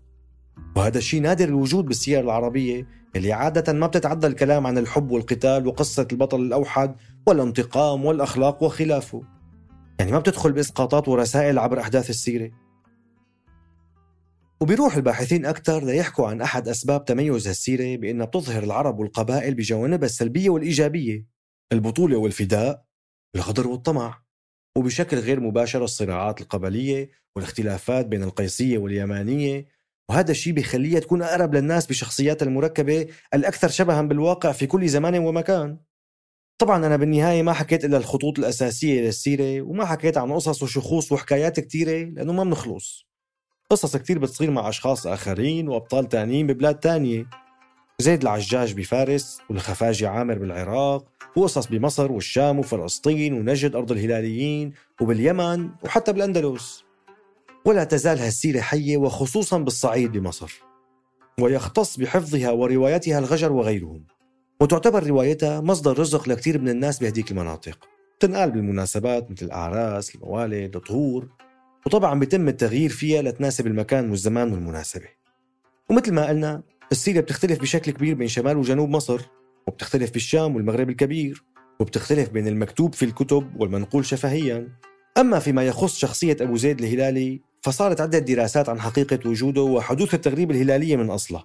وهذا 0.76 0.98
الشيء 0.98 1.20
نادر 1.20 1.48
الوجود 1.48 1.84
بالسير 1.84 2.20
العربية 2.20 2.86
اللي 3.16 3.32
عادة 3.32 3.72
ما 3.72 3.86
بتتعدى 3.86 4.26
الكلام 4.26 4.66
عن 4.66 4.78
الحب 4.78 5.10
والقتال 5.10 5.66
وقصة 5.66 6.08
البطل 6.12 6.40
الأوحد 6.40 6.96
والانتقام 7.26 8.04
والأخلاق 8.04 8.62
وخلافه. 8.62 9.22
يعني 9.98 10.12
ما 10.12 10.18
بتدخل 10.18 10.52
بإسقاطات 10.52 11.08
ورسائل 11.08 11.58
عبر 11.58 11.80
أحداث 11.80 12.10
السيرة. 12.10 12.50
وبيروح 14.60 14.96
الباحثين 14.96 15.46
أكثر 15.46 15.84
ليحكوا 15.84 16.28
عن 16.28 16.40
أحد 16.40 16.68
أسباب 16.68 17.04
تميز 17.04 17.48
هالسيرة 17.48 17.96
بأنها 17.96 18.26
بتظهر 18.26 18.62
العرب 18.62 18.98
والقبائل 18.98 19.54
بجوانبها 19.54 20.06
السلبية 20.06 20.50
والإيجابية. 20.50 21.26
البطولة 21.72 22.16
والفداء 22.16 22.84
الغدر 23.34 23.68
والطمع 23.68 24.22
وبشكل 24.76 25.16
غير 25.18 25.40
مباشر 25.40 25.84
الصراعات 25.84 26.40
القبلية 26.40 27.10
والاختلافات 27.36 28.06
بين 28.06 28.22
القيسية 28.22 28.78
واليمانية. 28.78 29.66
وهذا 30.08 30.30
الشيء 30.30 30.52
بيخليها 30.52 31.00
تكون 31.00 31.22
أقرب 31.22 31.54
للناس 31.54 31.86
بشخصياتها 31.86 32.46
المركبة 32.46 33.06
الأكثر 33.34 33.68
شبها 33.68 34.02
بالواقع 34.02 34.52
في 34.52 34.66
كل 34.66 34.88
زمان 34.88 35.18
ومكان. 35.18 35.78
طبعا 36.58 36.86
أنا 36.86 36.96
بالنهاية 36.96 37.42
ما 37.42 37.52
حكيت 37.52 37.84
إلا 37.84 37.96
الخطوط 37.96 38.38
الأساسية 38.38 39.00
للسيرة 39.00 39.62
وما 39.62 39.84
حكيت 39.84 40.18
عن 40.18 40.32
قصص 40.32 40.62
وشخوص 40.62 41.12
وحكايات 41.12 41.60
كتيرة 41.60 42.04
لأنه 42.04 42.32
ما 42.32 42.44
بنخلص. 42.44 43.06
قصص 43.70 43.96
كتير 43.96 44.18
بتصير 44.18 44.50
مع 44.50 44.68
أشخاص 44.68 45.06
آخرين 45.06 45.68
وأبطال 45.68 46.08
تانيين 46.08 46.46
ببلاد 46.46 46.80
تانية. 46.80 47.26
زيد 47.98 48.22
العجاج 48.22 48.72
بفارس 48.72 49.38
والخفاجي 49.50 50.06
عامر 50.06 50.38
بالعراق 50.38 51.13
وقصص 51.36 51.66
بمصر 51.66 52.12
والشام 52.12 52.58
وفلسطين 52.58 53.34
ونجد 53.34 53.76
أرض 53.76 53.92
الهلاليين 53.92 54.72
وباليمن 55.00 55.70
وحتى 55.84 56.12
بالأندلس. 56.12 56.84
ولا 57.64 57.84
تزال 57.84 58.18
هالسيرة 58.18 58.60
حية 58.60 58.96
وخصوصا 58.96 59.58
بالصعيد 59.58 60.12
بمصر. 60.12 60.62
ويختص 61.40 61.96
بحفظها 61.96 62.50
وروايتها 62.50 63.18
الغجر 63.18 63.52
وغيرهم. 63.52 64.04
وتعتبر 64.60 65.06
روايتها 65.06 65.60
مصدر 65.60 65.98
رزق 65.98 66.28
لكثير 66.28 66.60
من 66.60 66.68
الناس 66.68 66.98
بهديك 66.98 67.30
المناطق. 67.30 67.88
تنقال 68.20 68.50
بالمناسبات 68.50 69.30
مثل 69.30 69.46
الأعراس، 69.46 70.14
الموالد، 70.14 70.76
الطهور. 70.76 71.28
وطبعا 71.86 72.18
بيتم 72.18 72.48
التغيير 72.48 72.90
فيها 72.90 73.22
لتناسب 73.22 73.66
المكان 73.66 74.10
والزمان 74.10 74.52
والمناسبة. 74.52 75.08
ومثل 75.90 76.12
ما 76.12 76.28
قلنا 76.28 76.62
السيرة 76.92 77.20
بتختلف 77.20 77.60
بشكل 77.60 77.92
كبير 77.92 78.14
بين 78.14 78.28
شمال 78.28 78.56
وجنوب 78.56 78.90
مصر. 78.90 79.20
وبتختلف 79.66 80.12
بالشام 80.12 80.57
والمغرب 80.57 80.90
الكبير 80.90 81.44
وبتختلف 81.81 82.31
بين 82.31 82.48
المكتوب 82.48 82.94
في 82.94 83.05
الكتب 83.05 83.61
والمنقول 83.61 84.07
شفهيا. 84.07 84.68
أما 85.18 85.38
فيما 85.38 85.66
يخص 85.66 85.98
شخصية 85.98 86.37
أبو 86.40 86.57
زيد 86.57 86.81
الهلالي 86.81 87.40
فصارت 87.62 88.00
عدة 88.00 88.18
دراسات 88.18 88.68
عن 88.68 88.81
حقيقة 88.81 89.18
وجوده 89.27 89.62
وحدوث 89.62 90.14
التغريب 90.14 90.50
الهلالية 90.50 90.96
من 90.96 91.11
أصله 91.11 91.44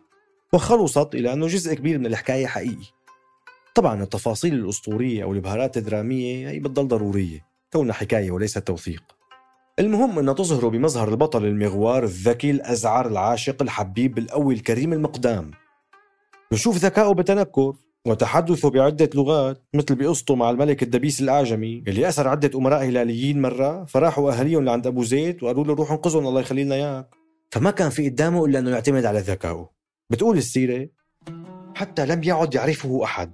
وخلصت 0.53 1.15
إلى 1.15 1.33
أنه 1.33 1.47
جزء 1.47 1.73
كبير 1.73 1.99
من 1.99 2.05
الحكاية 2.05 2.47
حقيقي. 2.47 2.85
طبعا 3.75 4.03
التفاصيل 4.03 4.53
الأسطورية 4.53 5.23
أو 5.23 5.33
البهارات 5.33 5.77
الدرامية 5.77 6.49
هي 6.49 6.59
بتضل 6.59 6.87
ضرورية 6.87 7.45
كونها 7.73 7.93
حكاية 7.93 8.31
وليس 8.31 8.53
توثيق. 8.53 9.03
المهم 9.79 10.19
أن 10.19 10.35
تظهر 10.35 10.67
بمظهر 10.67 11.09
البطل 11.09 11.45
المغوار 11.45 12.03
الذكي 12.03 12.51
الأزعر 12.51 13.07
العاشق 13.07 13.61
الحبيب 13.61 14.17
القوي 14.17 14.53
الكريم 14.53 14.93
المقدام. 14.93 15.51
نشوف 16.53 16.77
ذكائه 16.77 17.13
بتنكر 17.13 17.73
وتحدثه 18.07 18.69
بعدة 18.69 19.09
لغات 19.15 19.63
مثل 19.73 19.95
بقصته 19.95 20.35
مع 20.35 20.49
الملك 20.49 20.83
الدبيس 20.83 21.21
الأعجمي 21.21 21.83
اللي 21.87 22.09
أسر 22.09 22.27
عدة 22.27 22.59
أمراء 22.59 22.83
هلاليين 22.83 23.41
مرة 23.41 23.85
فراحوا 23.85 24.31
أهاليهم 24.31 24.65
لعند 24.65 24.87
أبو 24.87 25.03
زيد 25.03 25.43
وقالوا 25.43 25.63
له 25.63 25.73
روح 25.73 25.91
انقذهم 25.91 26.27
الله 26.27 26.41
يخلي 26.41 26.63
لنا 26.63 26.75
إياك. 26.75 27.09
فما 27.51 27.71
كان 27.71 27.89
في 27.89 28.09
قدامه 28.09 28.45
إلا 28.45 28.59
أنه 28.59 28.71
يعتمد 28.71 29.05
على 29.05 29.19
ذكائه. 29.19 29.69
بتقول 30.09 30.37
السيرة؟ 30.37 30.89
حتى 31.75 32.05
لم 32.05 32.23
يعد 32.23 32.55
يعرفه 32.55 33.03
أحد. 33.03 33.31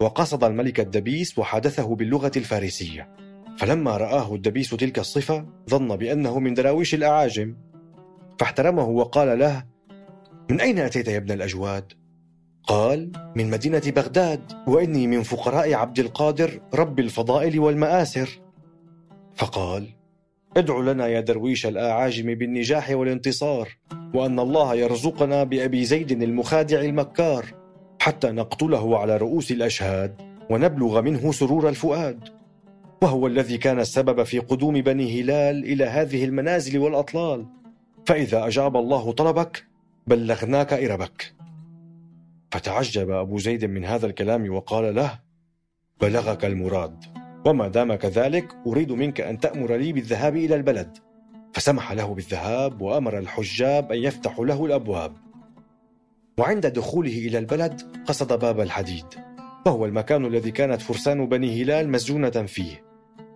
وقصد 0.00 0.44
الملك 0.44 0.80
الدبيس 0.80 1.38
وحادثه 1.38 1.94
باللغة 1.94 2.32
الفارسية. 2.36 3.16
فلما 3.58 3.96
رآه 3.96 4.34
الدبيس 4.34 4.70
تلك 4.70 4.98
الصفة 4.98 5.46
ظن 5.70 5.96
بأنه 5.96 6.38
من 6.38 6.54
دراويش 6.54 6.94
الأعاجم. 6.94 7.56
فاحترمه 8.38 8.88
وقال 8.88 9.38
له 9.38 9.64
من 10.50 10.60
أين 10.60 10.78
أتيت 10.78 11.08
يا 11.08 11.16
ابن 11.16 11.32
الأجواد؟ 11.32 11.99
قال 12.66 13.12
من 13.36 13.50
مدينة 13.50 13.82
بغداد 13.86 14.52
وإني 14.66 15.06
من 15.06 15.22
فقراء 15.22 15.74
عبد 15.74 15.98
القادر 15.98 16.60
رب 16.74 17.00
الفضائل 17.00 17.58
والمآسر. 17.58 18.40
فقال 19.34 19.88
ادع 20.56 20.78
لنا 20.78 21.06
يا 21.06 21.20
درويش 21.20 21.66
الأعاجم 21.66 22.34
بالنجاح 22.34 22.90
والانتصار 22.90 23.68
وأن 24.14 24.38
الله 24.40 24.74
يرزقنا 24.74 25.44
بأبي 25.44 25.84
زيد 25.84 26.22
المخادع 26.22 26.80
المكار 26.80 27.46
حتى 28.00 28.30
نقتله 28.30 28.98
على 28.98 29.16
رؤوس 29.16 29.50
الأشهاد 29.50 30.14
ونبلغ 30.50 31.02
منه 31.02 31.32
سرور 31.32 31.68
الفؤاد. 31.68 32.28
وهو 33.02 33.26
الذي 33.26 33.58
كان 33.58 33.80
السبب 33.80 34.22
في 34.22 34.38
قدوم 34.38 34.80
بني 34.80 35.20
هلال 35.20 35.64
إلى 35.64 35.84
هذه 35.84 36.24
المنازل 36.24 36.78
والأطلال. 36.78 37.46
فإذا 38.06 38.46
أجاب 38.46 38.76
الله 38.76 39.12
طلبك 39.12 39.66
بلغناك 40.06 40.72
إربك. 40.72 41.39
فتعجب 42.50 43.10
أبو 43.10 43.38
زيد 43.38 43.64
من 43.64 43.84
هذا 43.84 44.06
الكلام 44.06 44.54
وقال 44.54 44.94
له 44.94 45.20
بلغك 46.00 46.44
المراد 46.44 47.04
وما 47.46 47.68
دام 47.68 47.94
كذلك 47.94 48.56
أريد 48.66 48.92
منك 48.92 49.20
أن 49.20 49.40
تأمر 49.40 49.76
لي 49.76 49.92
بالذهاب 49.92 50.36
إلى 50.36 50.54
البلد. 50.54 50.98
فسمح 51.52 51.92
له 51.92 52.14
بالذهاب 52.14 52.82
وأمر 52.82 53.18
الحجاب 53.18 53.92
أن 53.92 53.98
يفتحوا 53.98 54.46
له 54.46 54.66
الأبواب. 54.66 55.16
وعند 56.38 56.66
دخوله 56.66 57.18
إلى 57.18 57.38
البلد 57.38 57.82
قصد 58.06 58.38
باب 58.38 58.60
الحديد 58.60 59.04
وهو 59.66 59.84
المكان 59.86 60.24
الذي 60.24 60.50
كانت 60.50 60.82
فرسان 60.82 61.26
بني 61.26 61.62
هلال 61.62 61.88
مسجونة 61.88 62.30
فيه. 62.30 62.84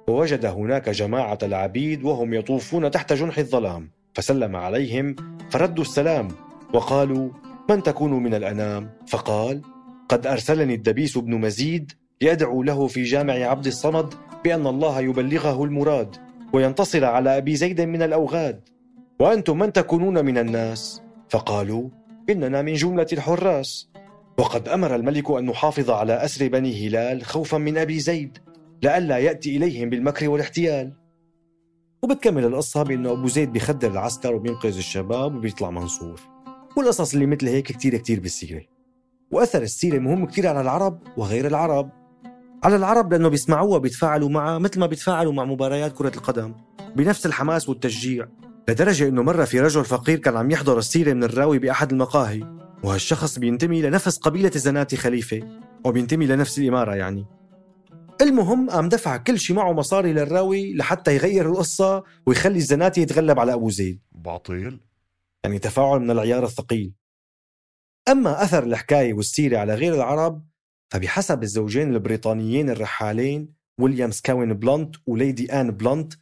ووجد 0.08 0.46
هناك 0.46 0.88
جماعة 0.88 1.38
العبيد 1.42 2.04
وهم 2.04 2.34
يطوفون 2.34 2.90
تحت 2.90 3.12
جنح 3.12 3.38
الظلام 3.38 3.90
فسلم 4.14 4.56
عليهم 4.56 5.16
فردوا 5.50 5.84
السلام 5.84 6.28
وقالوا 6.74 7.30
من 7.70 7.82
تكون 7.82 8.12
من 8.12 8.34
الأنام؟ 8.34 8.90
فقال 9.08 9.62
قد 10.08 10.26
أرسلني 10.26 10.74
الدبيس 10.74 11.18
بن 11.18 11.40
مزيد 11.40 11.92
ليدعو 12.22 12.62
له 12.62 12.86
في 12.86 13.02
جامع 13.02 13.34
عبد 13.34 13.66
الصمد 13.66 14.14
بأن 14.44 14.66
الله 14.66 15.00
يبلغه 15.00 15.64
المراد 15.64 16.16
وينتصر 16.52 17.04
على 17.04 17.38
أبي 17.38 17.56
زيد 17.56 17.80
من 17.80 18.02
الأوغاد 18.02 18.68
وأنتم 19.20 19.58
من 19.58 19.72
تكونون 19.72 20.24
من 20.24 20.38
الناس؟ 20.38 21.02
فقالوا 21.28 21.88
إننا 22.30 22.62
من 22.62 22.74
جملة 22.74 23.06
الحراس 23.12 23.88
وقد 24.38 24.68
أمر 24.68 24.94
الملك 24.94 25.30
أن 25.30 25.46
نحافظ 25.46 25.90
على 25.90 26.24
أسر 26.24 26.48
بني 26.48 26.88
هلال 26.88 27.24
خوفا 27.24 27.58
من 27.58 27.78
أبي 27.78 28.00
زيد 28.00 28.38
لئلا 28.82 29.18
يأتي 29.18 29.56
إليهم 29.56 29.90
بالمكر 29.90 30.28
والاحتيال 30.28 30.92
وبتكمل 32.02 32.44
القصة 32.44 32.82
بأنه 32.82 33.12
أبو 33.12 33.28
زيد 33.28 33.52
بيخدر 33.52 33.90
العسكر 33.90 34.34
وبينقذ 34.34 34.76
الشباب 34.76 35.34
وبيطلع 35.34 35.70
منصور 35.70 36.33
والقصص 36.76 37.12
اللي 37.14 37.26
مثل 37.26 37.48
هيك 37.48 37.64
كتير 37.64 37.96
كتير 37.96 38.20
بالسيرة 38.20 38.62
وأثر 39.30 39.62
السيرة 39.62 39.98
مهم 39.98 40.26
كتير 40.26 40.46
على 40.46 40.60
العرب 40.60 40.98
وغير 41.16 41.46
العرب. 41.46 41.90
على 42.64 42.76
العرب 42.76 43.12
لأنه 43.12 43.28
بيسمعوها 43.28 43.78
بيتفاعلوا 43.78 44.28
معها 44.28 44.58
مثل 44.58 44.80
ما 44.80 44.86
بيتفاعلوا 44.86 45.32
مع 45.32 45.44
مباريات 45.44 45.92
كرة 45.92 46.12
القدم 46.16 46.54
بنفس 46.96 47.26
الحماس 47.26 47.68
والتشجيع. 47.68 48.28
لدرجة 48.68 49.08
أنه 49.08 49.22
مرة 49.22 49.44
في 49.44 49.60
رجل 49.60 49.84
فقير 49.84 50.18
كان 50.18 50.36
عم 50.36 50.50
يحضر 50.50 50.78
السيرة 50.78 51.12
من 51.12 51.24
الراوي 51.24 51.58
بأحد 51.58 51.92
المقاهي 51.92 52.42
وهالشخص 52.82 53.38
بينتمي 53.38 53.82
لنفس 53.82 54.18
قبيلة 54.18 54.50
الزناتي 54.54 54.96
خليفة 54.96 55.42
وبينتمي 55.84 56.26
لنفس 56.26 56.58
الإمارة 56.58 56.94
يعني. 56.94 57.26
المهم 58.22 58.70
قام 58.70 58.88
دفع 58.88 59.16
كل 59.16 59.38
شيء 59.38 59.56
معه 59.56 59.72
مصاري 59.72 60.12
للراوي 60.12 60.74
لحتى 60.74 61.14
يغير 61.14 61.50
القصة 61.50 62.02
ويخلي 62.26 62.56
الزناتي 62.56 63.00
يتغلب 63.00 63.40
على 63.40 63.54
أبو 63.54 63.70
زيد. 63.70 64.00
باطل. 64.12 64.80
يعني 65.44 65.58
تفاعل 65.58 66.00
من 66.00 66.10
العيار 66.10 66.44
الثقيل 66.44 66.92
أما 68.08 68.42
أثر 68.42 68.62
الحكاية 68.64 69.14
والسيرة 69.14 69.58
على 69.58 69.74
غير 69.74 69.94
العرب 69.94 70.46
فبحسب 70.92 71.42
الزوجين 71.42 71.94
البريطانيين 71.94 72.70
الرحالين 72.70 73.54
ويليام 73.80 74.10
سكاوين 74.10 74.52
بلانت 74.54 74.96
وليدي 75.06 75.52
آن 75.52 75.70
بلانت 75.70 76.14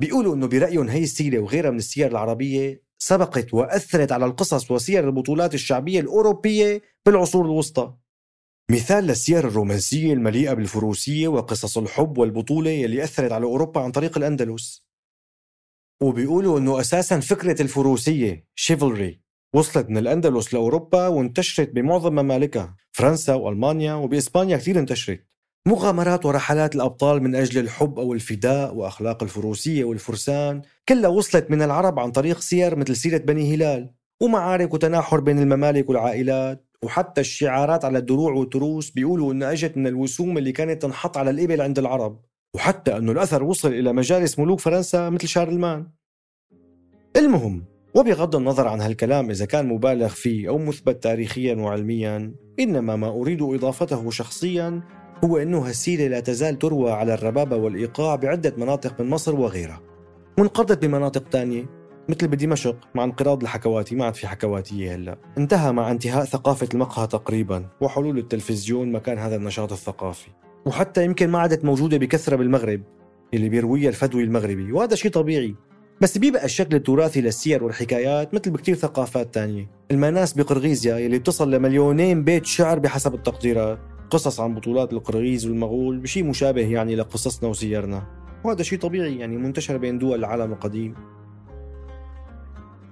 بيقولوا 0.00 0.34
إنه 0.34 0.46
برأيهم 0.46 0.88
هي 0.88 1.02
السيرة 1.02 1.38
وغيرها 1.38 1.70
من 1.70 1.76
السير 1.76 2.10
العربية 2.10 2.84
سبقت 2.98 3.54
وأثرت 3.54 4.12
على 4.12 4.24
القصص 4.24 4.70
وسير 4.70 5.04
البطولات 5.04 5.54
الشعبية 5.54 6.00
الأوروبية 6.00 6.82
بالعصور 7.06 7.44
الوسطى. 7.44 7.94
مثال 8.70 9.04
للسير 9.04 9.48
الرومانسية 9.48 10.12
المليئة 10.12 10.52
بالفروسية 10.52 11.28
وقصص 11.28 11.78
الحب 11.78 12.18
والبطولة 12.18 12.70
يلي 12.70 13.04
أثرت 13.04 13.32
على 13.32 13.44
أوروبا 13.44 13.80
عن 13.80 13.90
طريق 13.92 14.18
الأندلس. 14.18 14.86
وبيقولوا 16.04 16.58
إنه 16.58 16.80
أساسا 16.80 17.20
فكرة 17.20 17.62
الفروسية 17.62 18.44
شيفلري 18.54 19.20
وصلت 19.54 19.90
من 19.90 19.98
الأندلس 19.98 20.54
لأوروبا 20.54 21.06
وانتشرت 21.06 21.70
بمعظم 21.70 22.12
ممالكها، 22.12 22.76
فرنسا 22.92 23.34
وألمانيا 23.34 23.94
وبإسبانيا 23.94 24.56
كثير 24.56 24.78
انتشرت. 24.78 25.26
مغامرات 25.66 26.26
ورحلات 26.26 26.74
الأبطال 26.74 27.22
من 27.22 27.34
أجل 27.34 27.60
الحب 27.60 27.98
أو 27.98 28.12
الفداء 28.12 28.74
وأخلاق 28.74 29.22
الفروسية 29.22 29.84
والفرسان 29.84 30.62
كلها 30.88 31.10
وصلت 31.10 31.50
من 31.50 31.62
العرب 31.62 31.98
عن 31.98 32.10
طريق 32.10 32.40
سير 32.40 32.76
مثل 32.76 32.96
سيرة 32.96 33.18
بني 33.18 33.54
هلال 33.54 33.90
ومعارك 34.22 34.74
وتناحر 34.74 35.20
بين 35.20 35.38
الممالك 35.38 35.88
والعائلات 35.88 36.66
وحتى 36.82 37.20
الشعارات 37.20 37.84
على 37.84 37.98
الدروع 37.98 38.32
والتروس 38.32 38.90
بيقولوا 38.90 39.32
إنها 39.32 39.52
إجت 39.52 39.76
من 39.76 39.86
الوسوم 39.86 40.38
اللي 40.38 40.52
كانت 40.52 40.82
تنحط 40.82 41.16
على 41.16 41.30
الإبل 41.30 41.60
عند 41.60 41.78
العرب 41.78 42.20
وحتى 42.54 42.96
أنه 42.96 43.12
الأثر 43.12 43.42
وصل 43.42 43.72
إلى 43.72 43.92
مجالس 43.92 44.38
ملوك 44.38 44.60
فرنسا 44.60 45.10
مثل 45.10 45.28
شارلمان 45.28 45.86
المهم 47.16 47.64
وبغض 47.94 48.36
النظر 48.36 48.68
عن 48.68 48.80
هالكلام 48.80 49.30
إذا 49.30 49.44
كان 49.44 49.68
مبالغ 49.68 50.08
فيه 50.08 50.48
أو 50.48 50.58
مثبت 50.58 51.02
تاريخيا 51.02 51.54
وعلميا 51.54 52.34
إنما 52.60 52.96
ما 52.96 53.08
أريد 53.08 53.42
إضافته 53.42 54.10
شخصيا 54.10 54.82
هو 55.24 55.38
أنه 55.38 55.58
هالسيرة 55.58 56.08
لا 56.08 56.20
تزال 56.20 56.58
تروى 56.58 56.92
على 56.92 57.14
الربابة 57.14 57.56
والإيقاع 57.56 58.16
بعدة 58.16 58.54
مناطق 58.56 59.00
من 59.00 59.10
مصر 59.10 59.34
وغيرها. 59.34 59.80
وانقرضت 60.38 60.84
بمناطق 60.84 61.28
تانية 61.28 61.66
مثل 62.08 62.28
بدمشق 62.28 62.76
مع 62.94 63.04
انقراض 63.04 63.42
الحكواتي. 63.42 63.94
ما 63.94 64.04
عاد 64.04 64.14
في 64.14 64.26
حكواتية 64.26 64.94
هلأ. 64.94 65.18
انتهى 65.38 65.72
مع 65.72 65.90
انتهاء 65.90 66.24
ثقافة 66.24 66.68
المقهى 66.74 67.06
تقريبا 67.06 67.68
وحلول 67.80 68.18
التلفزيون 68.18 68.92
مكان 68.92 69.18
هذا 69.18 69.36
النشاط 69.36 69.72
الثقافي. 69.72 70.30
وحتى 70.66 71.04
يمكن 71.04 71.30
ما 71.30 71.38
عادت 71.38 71.64
موجودة 71.64 71.96
بكثرة 71.96 72.36
بالمغرب 72.36 72.82
اللي 73.34 73.48
بيرويها 73.48 73.88
الفدوي 73.88 74.24
المغربي 74.24 74.72
وهذا 74.72 74.94
شيء 74.94 75.10
طبيعي. 75.10 75.54
بس 76.00 76.18
بيبقى 76.18 76.44
الشكل 76.44 76.76
التراثي 76.76 77.20
للسير 77.20 77.64
والحكايات 77.64 78.34
مثل 78.34 78.50
بكتير 78.50 78.74
ثقافات 78.74 79.34
تانية. 79.34 79.70
المناس 79.90 80.32
بقرغيزيا 80.32 80.96
يلي 80.98 81.18
بتصل 81.18 81.50
لمليونين 81.50 82.24
بيت 82.24 82.46
شعر 82.46 82.78
بحسب 82.78 83.14
التقديرات. 83.14 83.78
قصص 84.10 84.40
عن 84.40 84.54
بطولات 84.54 84.92
القرغيز 84.92 85.46
والمغول 85.46 85.98
بشيء 85.98 86.24
مشابه 86.24 86.72
يعني 86.72 86.96
لقصصنا 86.96 87.48
وسيرنا. 87.48 88.06
وهذا 88.44 88.62
شيء 88.62 88.78
طبيعي 88.78 89.18
يعني 89.18 89.36
منتشر 89.36 89.76
بين 89.76 89.98
دول 89.98 90.18
العالم 90.18 90.52
القديم. 90.52 90.94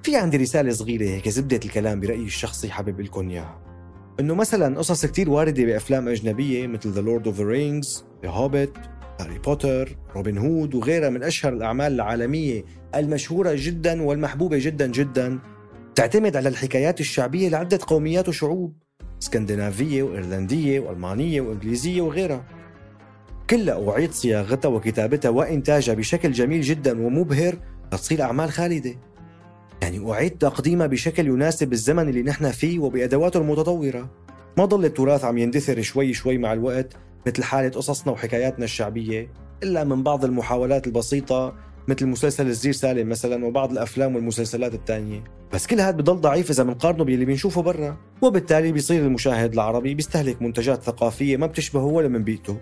في 0.02 0.16
عندي 0.16 0.36
رسالة 0.36 0.72
صغيرة 0.72 1.04
هيك 1.04 1.28
زبدة 1.28 1.60
الكلام 1.64 2.00
برأيي 2.00 2.24
الشخصي 2.24 2.70
حابب 2.70 3.00
لكم 3.00 3.30
إياها. 3.30 3.71
إنه 4.20 4.34
مثلا 4.34 4.78
قصص 4.78 5.06
كتير 5.06 5.30
واردة 5.30 5.64
بأفلام 5.64 6.08
أجنبية 6.08 6.66
مثل 6.66 6.94
The 6.94 7.06
Lord 7.06 7.26
of 7.26 7.36
the 7.36 7.44
Rings, 7.44 8.02
The 8.24 8.30
Hobbit, 8.30 8.78
هاري 9.20 9.38
بوتر، 9.38 9.96
روبن 10.14 10.38
هود 10.38 10.74
وغيرها 10.74 11.08
من 11.08 11.22
أشهر 11.22 11.52
الأعمال 11.52 11.92
العالمية 11.92 12.64
المشهورة 12.94 13.52
جدا 13.56 14.02
والمحبوبة 14.02 14.58
جدا 14.58 14.86
جدا 14.86 15.38
تعتمد 15.94 16.36
على 16.36 16.48
الحكايات 16.48 17.00
الشعبية 17.00 17.48
لعدة 17.48 17.78
قوميات 17.86 18.28
وشعوب 18.28 18.72
اسكندنافية 19.22 20.02
وإيرلندية 20.02 20.80
وألمانية 20.80 21.40
وإنجليزية 21.40 22.00
وغيرها. 22.00 22.44
كلها 23.50 23.90
أعيد 23.90 24.12
صياغتها 24.12 24.68
وكتابتها 24.68 25.28
وإنتاجها 25.28 25.94
بشكل 25.94 26.32
جميل 26.32 26.60
جدا 26.60 27.06
ومبهر 27.06 27.58
لتصير 27.92 28.22
أعمال 28.22 28.50
خالدة. 28.50 28.94
يعني 29.82 30.12
أعيد 30.12 30.30
تقديمها 30.30 30.86
بشكل 30.86 31.26
يناسب 31.26 31.72
الزمن 31.72 32.08
اللي 32.08 32.22
نحن 32.22 32.50
فيه 32.50 32.78
وبأدواته 32.78 33.40
المتطورة. 33.40 34.10
ما 34.58 34.64
ضل 34.64 34.84
التراث 34.84 35.24
عم 35.24 35.38
يندثر 35.38 35.82
شوي 35.82 36.12
شوي 36.12 36.38
مع 36.38 36.52
الوقت 36.52 36.96
مثل 37.26 37.42
حالة 37.42 37.68
قصصنا 37.68 38.12
وحكاياتنا 38.12 38.64
الشعبية 38.64 39.28
إلا 39.62 39.84
من 39.84 40.02
بعض 40.02 40.24
المحاولات 40.24 40.86
البسيطة 40.86 41.54
مثل 41.88 42.06
مسلسل 42.06 42.46
الزير 42.46 42.72
سالم 42.72 43.08
مثلا 43.08 43.46
وبعض 43.46 43.72
الأفلام 43.72 44.14
والمسلسلات 44.14 44.74
الثانية 44.74 45.24
بس 45.52 45.66
كل 45.66 45.80
هذا 45.80 45.96
بضل 45.96 46.20
ضعيف 46.20 46.50
إذا 46.50 46.62
بنقارنه 46.62 47.04
باللي 47.04 47.24
بنشوفه 47.24 47.62
برا 47.62 47.96
وبالتالي 48.22 48.72
بيصير 48.72 49.02
المشاهد 49.02 49.52
العربي 49.52 49.94
بيستهلك 49.94 50.42
منتجات 50.42 50.82
ثقافية 50.82 51.36
ما 51.36 51.46
بتشبهه 51.46 51.84
ولا 51.84 52.08
من 52.08 52.24
بيئته 52.24 52.56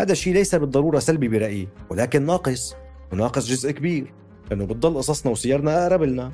هذا 0.00 0.12
الشيء 0.12 0.34
ليس 0.34 0.54
بالضرورة 0.54 0.98
سلبي 0.98 1.28
برأيي 1.28 1.68
ولكن 1.90 2.26
ناقص 2.26 2.74
وناقص 3.12 3.48
جزء 3.48 3.70
كبير 3.70 4.12
لأنه 4.50 4.64
بتضل 4.64 4.96
قصصنا 4.96 5.32
وسيرنا 5.32 5.82
أقرب 5.82 6.02
لنا. 6.02 6.32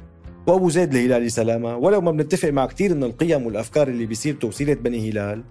وأبو 0.49 0.71
زيد 0.71 0.95
الهلالي 0.95 1.29
سلامة. 1.29 1.77
ولو 1.77 2.01
ما 2.01 2.11
بنتفق 2.11 2.49
مع 2.49 2.67
كثير 2.67 2.95
من 2.95 3.05
القيم 3.05 3.47
والأفكار 3.47 3.89
اللي 3.89 4.07
بسيرته 4.07 4.49
وسيره 4.49 4.75
بني 4.75 5.11
هلال 5.11 5.43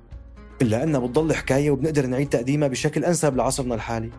إلا 0.62 0.84
انها 0.84 1.00
بتضل 1.00 1.34
حكاية 1.34 1.72
وبنقدر 1.72 2.06
نعيد 2.06 2.30
تقديمها 2.30 2.68
بشكل 2.68 3.06
أنسب 3.06 3.38
لعصرنا 3.38 3.76
الحالي. 3.76 4.10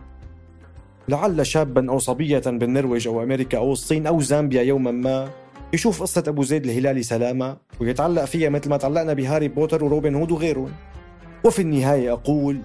لعل 1.09 1.45
شابا 1.45 1.91
أو 1.91 1.99
صبية 1.99 2.39
بالنرويج 2.39 3.07
أو 3.07 3.23
أمريكا 3.23 3.57
أو 3.57 3.71
الصين 3.71 4.07
أو 4.07 4.21
زامبيا 4.21 4.61
يوما 4.61 4.91
ما 4.91 5.29
يشوف 5.73 6.01
قصة 6.01 6.23
أبو 6.27 6.43
زيد 6.43 6.65
الهلالي 6.65 7.03
سلامة 7.03 7.57
ويتعلق 7.81 8.25
فيها 8.25 8.49
مثل 8.49 8.69
ما 8.69 8.77
تعلقنا 8.77 9.13
بهاري 9.13 9.47
بوتر 9.47 9.83
وروبن 9.83 10.15
هود 10.15 10.31
وغيرهم 10.31 10.71
وفي 11.45 11.61
النهاية 11.61 12.11
أقول 12.13 12.61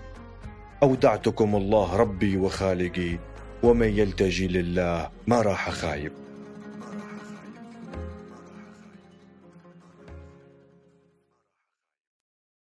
أودعتكم 0.83 1.57
الله 1.57 1.96
ربي 1.96 2.37
وخالقي 2.37 3.18
ومن 3.62 3.88
يلتجي 3.88 4.48
لله 4.48 5.09
ما 5.27 5.42
راح 5.42 5.70
خايب 5.70 6.12